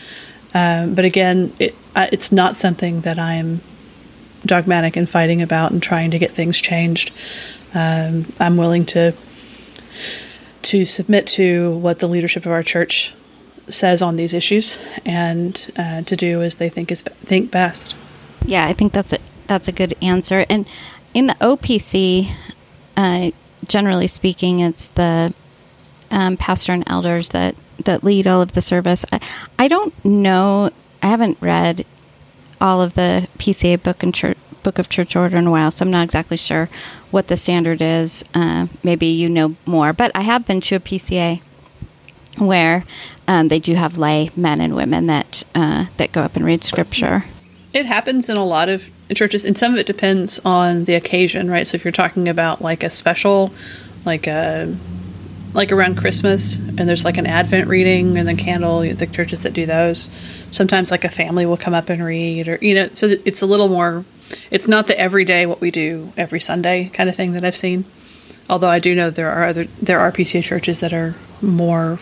Um, 0.54 0.94
but 0.94 1.04
again, 1.04 1.52
it, 1.58 1.74
it's 1.94 2.32
not 2.32 2.56
something 2.56 3.02
that 3.02 3.18
I'm 3.18 3.60
dogmatic 4.46 4.96
and 4.96 5.08
fighting 5.08 5.42
about 5.42 5.70
and 5.70 5.82
trying 5.82 6.10
to 6.12 6.18
get 6.18 6.30
things 6.30 6.58
changed. 6.60 7.12
Um, 7.74 8.26
I'm 8.40 8.56
willing 8.56 8.86
to 8.86 9.14
to 10.62 10.84
submit 10.84 11.26
to 11.26 11.76
what 11.76 12.00
the 12.00 12.08
leadership 12.08 12.44
of 12.44 12.52
our 12.52 12.62
church 12.62 13.14
says 13.68 14.02
on 14.02 14.16
these 14.16 14.34
issues 14.34 14.78
and 15.04 15.70
uh, 15.76 16.02
to 16.02 16.16
do 16.16 16.42
as 16.42 16.56
they 16.56 16.68
think 16.68 16.90
is 16.90 17.02
think 17.02 17.50
best. 17.50 17.94
Yeah, 18.46 18.66
I 18.66 18.72
think 18.72 18.92
that's 18.92 19.12
a 19.12 19.18
that's 19.46 19.68
a 19.68 19.72
good 19.72 19.94
answer. 20.00 20.46
And 20.48 20.66
in 21.14 21.26
the 21.26 21.34
OPC, 21.34 22.30
uh, 22.96 23.30
generally 23.68 24.06
speaking, 24.06 24.60
it's 24.60 24.90
the 24.90 25.32
um, 26.10 26.36
pastor 26.36 26.72
and 26.72 26.84
elders 26.86 27.30
that 27.30 27.54
that 27.84 28.02
lead 28.02 28.26
all 28.26 28.42
of 28.42 28.52
the 28.52 28.60
service. 28.60 29.04
I, 29.12 29.20
I 29.58 29.68
don't 29.68 30.04
know. 30.04 30.70
I 31.02 31.06
haven't 31.06 31.38
read 31.40 31.86
all 32.60 32.82
of 32.82 32.94
the 32.94 33.28
PCA 33.38 33.80
book 33.80 34.02
and 34.02 34.12
church 34.14 34.36
book 34.62 34.78
of 34.78 34.88
church 34.88 35.14
order 35.14 35.36
in 35.38 35.46
a 35.46 35.50
while, 35.50 35.70
so 35.70 35.84
I'm 35.84 35.90
not 35.90 36.04
exactly 36.04 36.36
sure 36.36 36.68
what 37.10 37.28
the 37.28 37.36
standard 37.36 37.80
is. 37.80 38.24
Uh, 38.34 38.66
maybe 38.82 39.06
you 39.06 39.28
know 39.28 39.56
more, 39.64 39.92
but 39.92 40.10
I 40.14 40.22
have 40.22 40.44
been 40.44 40.60
to 40.62 40.76
a 40.76 40.80
PCA 40.80 41.40
where 42.36 42.84
um, 43.26 43.48
they 43.48 43.58
do 43.58 43.74
have 43.74 43.98
lay 43.98 44.30
men 44.36 44.60
and 44.60 44.74
women 44.74 45.06
that 45.06 45.44
uh, 45.54 45.86
that 45.96 46.12
go 46.12 46.22
up 46.22 46.36
and 46.36 46.44
read 46.44 46.64
scripture. 46.64 47.24
It 47.72 47.86
happens 47.86 48.28
in 48.28 48.36
a 48.36 48.44
lot 48.44 48.68
of 48.68 48.90
churches, 49.14 49.44
and 49.44 49.56
some 49.56 49.72
of 49.72 49.78
it 49.78 49.86
depends 49.86 50.38
on 50.40 50.84
the 50.84 50.94
occasion, 50.94 51.50
right? 51.50 51.66
So 51.66 51.74
if 51.74 51.84
you're 51.84 51.92
talking 51.92 52.28
about 52.28 52.60
like 52.60 52.82
a 52.82 52.90
special, 52.90 53.52
like 54.04 54.26
a 54.26 54.74
like 55.54 55.72
around 55.72 55.96
Christmas, 55.96 56.56
and 56.56 56.80
there's 56.80 57.04
like 57.04 57.16
an 57.16 57.26
Advent 57.26 57.68
reading 57.68 58.18
and 58.18 58.28
the 58.28 58.34
candle, 58.34 58.80
the 58.80 59.06
churches 59.06 59.42
that 59.42 59.54
do 59.54 59.66
those, 59.66 60.10
sometimes 60.50 60.90
like 60.90 61.04
a 61.04 61.08
family 61.08 61.46
will 61.46 61.56
come 61.56 61.74
up 61.74 61.88
and 61.88 62.04
read, 62.04 62.48
or 62.48 62.58
you 62.60 62.74
know, 62.74 62.88
so 62.92 63.14
it's 63.24 63.42
a 63.42 63.46
little 63.46 63.68
more. 63.68 64.04
It's 64.50 64.68
not 64.68 64.86
the 64.86 64.98
everyday 64.98 65.46
what 65.46 65.60
we 65.60 65.70
do 65.70 66.12
every 66.16 66.40
Sunday 66.40 66.90
kind 66.92 67.08
of 67.08 67.16
thing 67.16 67.32
that 67.32 67.44
I've 67.44 67.56
seen. 67.56 67.86
Although 68.50 68.68
I 68.68 68.78
do 68.78 68.94
know 68.94 69.10
there 69.10 69.30
are 69.30 69.44
other 69.44 69.64
there 69.80 70.00
are 70.00 70.12
PCA 70.12 70.42
churches 70.42 70.80
that 70.80 70.92
are 70.92 71.14
more 71.40 71.98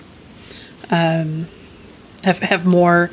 um, 0.91 1.47
have 2.25 2.41
have 2.41 2.67
more 2.67 3.11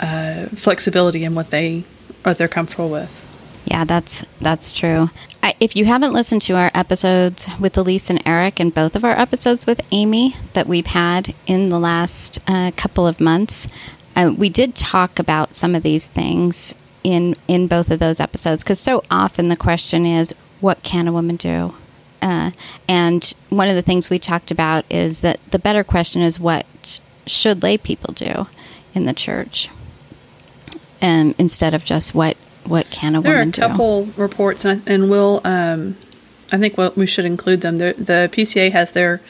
uh, 0.00 0.46
flexibility 0.46 1.24
in 1.24 1.34
what 1.34 1.50
they 1.50 1.84
what 2.22 2.38
they're 2.38 2.48
comfortable 2.48 2.88
with. 2.88 3.24
Yeah, 3.66 3.78
Yeah, 3.78 3.84
that's 3.84 4.24
that's 4.40 4.72
true. 4.72 5.10
I, 5.42 5.54
if 5.60 5.76
you 5.76 5.84
haven't 5.84 6.12
listened 6.12 6.42
to 6.42 6.56
our 6.56 6.70
episodes 6.74 7.48
with 7.60 7.76
Elise 7.76 8.10
and 8.10 8.22
Eric, 8.26 8.60
and 8.60 8.72
both 8.72 8.96
of 8.96 9.04
our 9.04 9.18
episodes 9.18 9.66
with 9.66 9.80
Amy 9.90 10.36
that 10.54 10.66
we've 10.66 10.86
had 10.86 11.34
in 11.46 11.68
the 11.68 11.78
last 11.78 12.38
uh, 12.46 12.70
couple 12.76 13.06
of 13.06 13.20
months, 13.20 13.68
uh, 14.16 14.32
we 14.36 14.48
did 14.48 14.74
talk 14.74 15.18
about 15.18 15.54
some 15.54 15.74
of 15.74 15.82
these 15.82 16.06
things 16.06 16.74
in 17.04 17.36
in 17.46 17.66
both 17.66 17.90
of 17.90 18.00
those 18.00 18.20
episodes 18.20 18.62
because 18.64 18.80
so 18.80 19.02
often 19.10 19.48
the 19.48 19.56
question 19.56 20.04
is, 20.04 20.34
what 20.60 20.82
can 20.82 21.06
a 21.06 21.12
woman 21.12 21.36
do? 21.36 21.74
Uh, 22.20 22.50
and 22.88 23.34
one 23.48 23.68
of 23.68 23.76
the 23.76 23.82
things 23.82 24.10
we 24.10 24.18
talked 24.18 24.50
about 24.50 24.84
is 24.90 25.20
that 25.20 25.38
the 25.50 25.58
better 25.58 25.84
question 25.84 26.20
is, 26.20 26.40
what 26.40 27.00
should 27.26 27.62
lay 27.62 27.78
people 27.78 28.12
do 28.12 28.48
in 28.94 29.04
the 29.04 29.12
church? 29.12 29.68
Um, 31.00 31.34
instead 31.38 31.74
of 31.74 31.84
just 31.84 32.14
what 32.14 32.36
what 32.64 32.90
can 32.90 33.14
a 33.14 33.20
there 33.20 33.32
woman 33.32 33.50
do? 33.50 33.60
There 33.60 33.68
are 33.68 33.72
a 33.72 33.72
couple 33.72 34.06
do? 34.06 34.12
reports, 34.22 34.64
and, 34.64 34.82
and 34.88 35.10
we'll. 35.10 35.40
Um, 35.44 35.96
I 36.50 36.56
think 36.56 36.78
we 36.96 37.06
should 37.06 37.26
include 37.26 37.60
them. 37.60 37.76
The, 37.76 37.94
the 37.98 38.30
PCA 38.32 38.72
has 38.72 38.92
their 38.92 39.20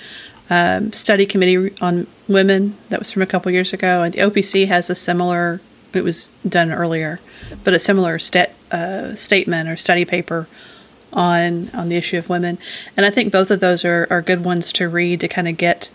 um, 0.50 0.92
study 0.92 1.26
committee 1.26 1.74
on 1.80 2.06
women 2.28 2.76
that 2.90 3.00
was 3.00 3.10
from 3.10 3.22
a 3.22 3.26
couple 3.26 3.50
years 3.50 3.72
ago, 3.72 4.02
and 4.02 4.14
the 4.14 4.20
OPC 4.20 4.66
has 4.68 4.88
a 4.90 4.94
similar. 4.94 5.60
It 5.92 6.04
was 6.04 6.28
done 6.46 6.70
earlier, 6.70 7.18
but 7.64 7.74
a 7.74 7.78
similar 7.78 8.18
stat, 8.18 8.54
uh, 8.70 9.14
statement 9.14 9.68
or 9.68 9.76
study 9.76 10.04
paper 10.04 10.48
on 11.12 11.70
on 11.70 11.88
the 11.88 11.96
issue 11.96 12.18
of 12.18 12.28
women. 12.28 12.58
And 12.96 13.06
I 13.06 13.10
think 13.10 13.32
both 13.32 13.50
of 13.50 13.60
those 13.60 13.84
are, 13.84 14.06
are 14.10 14.22
good 14.22 14.44
ones 14.44 14.72
to 14.74 14.88
read 14.88 15.20
to 15.20 15.28
kind 15.28 15.48
of 15.48 15.56
get 15.56 15.90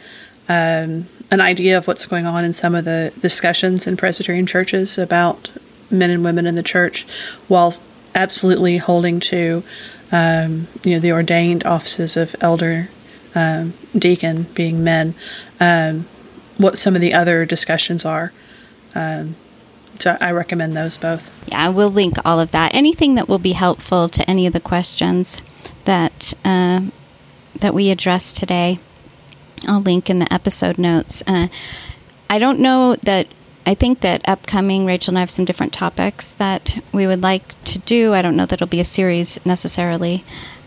um, 0.50 1.06
an 1.32 1.40
idea 1.40 1.78
of 1.78 1.88
what's 1.88 2.06
going 2.06 2.26
on 2.26 2.44
in 2.44 2.54
some 2.54 2.76
of 2.76 2.86
the 2.86 3.14
discussions 3.20 3.88
in 3.88 3.98
Presbyterian 3.98 4.46
churches 4.46 4.98
about 4.98 5.50
men 5.94 6.10
and 6.10 6.24
women 6.24 6.46
in 6.46 6.56
the 6.56 6.64
church, 6.64 7.06
while 7.48 7.74
absolutely 8.16 8.78
holding 8.78 9.20
to 9.20 9.64
um, 10.12 10.68
you 10.84 10.94
know 10.94 11.00
the 11.00 11.12
ordained 11.12 11.66
offices 11.66 12.18
of 12.18 12.36
elder, 12.42 12.90
um, 13.36 13.74
deacon 13.98 14.44
being 14.54 14.84
men. 14.84 15.16
Um, 15.60 16.06
what 16.58 16.78
some 16.78 16.96
of 16.96 17.02
the 17.02 17.14
other 17.14 17.46
discussions 17.46 18.06
are. 18.06 18.32
Um, 18.96 19.36
so 20.00 20.18
I 20.20 20.32
recommend 20.32 20.76
those 20.76 20.98
both. 20.98 21.32
Yeah, 21.48 21.70
we'll 21.70 21.90
link 21.90 22.18
all 22.26 22.40
of 22.40 22.52
that. 22.52 22.74
Anything 22.74 23.16
that 23.16 23.30
will 23.30 23.40
be 23.40 23.54
helpful 23.54 24.10
to 24.10 24.30
any 24.30 24.48
of 24.48 24.54
the 24.54 24.60
questions 24.60 25.42
that 25.86 26.34
uh, 26.44 26.82
that 27.60 27.74
we 27.74 27.90
addressed 27.90 28.38
today, 28.38 28.80
I'll 29.68 29.82
link 29.82 30.10
in 30.10 30.20
the 30.20 30.32
episode 30.34 30.78
notes. 30.78 31.24
Uh, 31.26 31.48
I 32.30 32.40
don't 32.40 32.60
know 32.60 32.96
that 33.04 33.28
I 33.66 33.76
think 33.76 34.02
that 34.02 34.28
upcoming, 34.28 34.86
Rachel 34.86 35.12
and 35.12 35.18
I 35.18 35.22
have 35.22 35.30
some 35.30 35.46
different 35.46 35.74
topics 35.74 36.34
that 36.34 36.84
we 36.92 37.08
would 37.08 37.22
like 37.22 37.64
to 37.66 37.80
do. 37.80 38.14
I 38.14 38.22
don't 38.22 38.36
know 38.36 38.46
that 38.46 38.56
it'll 38.56 38.68
be 38.68 38.82
a 38.82 38.86
series 38.86 39.44
necessarily 39.46 40.24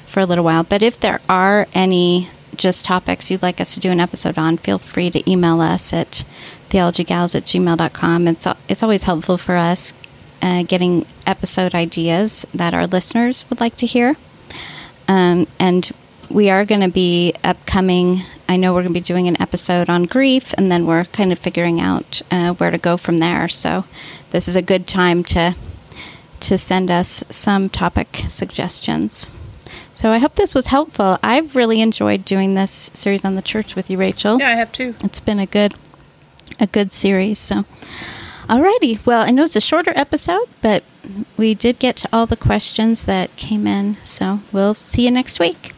for 0.06 0.20
a 0.20 0.26
little 0.26 0.44
while, 0.44 0.64
but 0.64 0.82
if 0.82 0.98
there 1.00 1.20
are 1.28 1.66
any 1.74 2.30
just 2.56 2.86
topics 2.86 3.30
you'd 3.30 3.42
like 3.42 3.60
us 3.60 3.74
to 3.74 3.80
do 3.80 3.90
an 3.90 4.00
episode 4.00 4.38
on, 4.38 4.56
feel 4.56 4.78
free 4.78 5.10
to 5.10 5.30
email 5.30 5.60
us 5.60 5.92
at 5.92 6.24
theologygals 6.70 7.34
at 7.34 7.44
gmail.com. 7.44 8.28
It's, 8.28 8.46
it's 8.68 8.82
always 8.82 9.04
helpful 9.04 9.36
for 9.36 9.56
us 9.56 9.92
uh, 10.40 10.62
getting 10.62 11.06
episode 11.26 11.74
ideas 11.74 12.46
that 12.54 12.72
our 12.72 12.86
listeners 12.86 13.44
would 13.50 13.60
like 13.60 13.76
to 13.76 13.86
hear. 13.86 14.16
Um, 15.08 15.46
and 15.58 15.90
we 16.30 16.50
are 16.50 16.64
going 16.64 16.80
to 16.80 16.88
be 16.90 17.34
upcoming 17.44 18.22
I 18.48 18.56
know 18.56 18.72
we're 18.72 18.82
going 18.82 18.94
to 18.94 19.00
be 19.00 19.04
doing 19.04 19.28
an 19.28 19.40
episode 19.40 19.88
on 19.88 20.04
grief, 20.04 20.54
and 20.56 20.70
then 20.70 20.86
we're 20.86 21.04
kind 21.06 21.32
of 21.32 21.38
figuring 21.38 21.80
out 21.80 22.22
uh, 22.30 22.54
where 22.54 22.70
to 22.70 22.78
go 22.78 22.96
from 22.96 23.18
there. 23.18 23.48
So, 23.48 23.84
this 24.30 24.48
is 24.48 24.56
a 24.56 24.62
good 24.62 24.86
time 24.86 25.24
to 25.24 25.54
to 26.38 26.58
send 26.58 26.90
us 26.90 27.24
some 27.30 27.68
topic 27.68 28.22
suggestions. 28.28 29.28
So, 29.94 30.10
I 30.10 30.18
hope 30.18 30.34
this 30.34 30.54
was 30.54 30.68
helpful. 30.68 31.18
I've 31.22 31.56
really 31.56 31.80
enjoyed 31.80 32.24
doing 32.24 32.54
this 32.54 32.90
series 32.94 33.24
on 33.24 33.34
the 33.34 33.42
church 33.42 33.74
with 33.74 33.90
you, 33.90 33.98
Rachel. 33.98 34.38
Yeah, 34.38 34.48
I 34.48 34.54
have 34.54 34.70
too. 34.70 34.94
It's 35.02 35.20
been 35.20 35.40
a 35.40 35.46
good 35.46 35.74
a 36.60 36.66
good 36.66 36.92
series. 36.92 37.38
So, 37.38 37.64
alrighty. 38.48 39.04
Well, 39.04 39.22
I 39.22 39.30
know 39.30 39.44
it's 39.44 39.56
a 39.56 39.60
shorter 39.60 39.92
episode, 39.96 40.48
but 40.62 40.84
we 41.36 41.54
did 41.54 41.78
get 41.78 41.96
to 41.96 42.08
all 42.12 42.26
the 42.26 42.36
questions 42.36 43.04
that 43.06 43.34
came 43.36 43.66
in. 43.66 43.96
So, 44.04 44.40
we'll 44.52 44.74
see 44.74 45.04
you 45.04 45.10
next 45.10 45.40
week. 45.40 45.72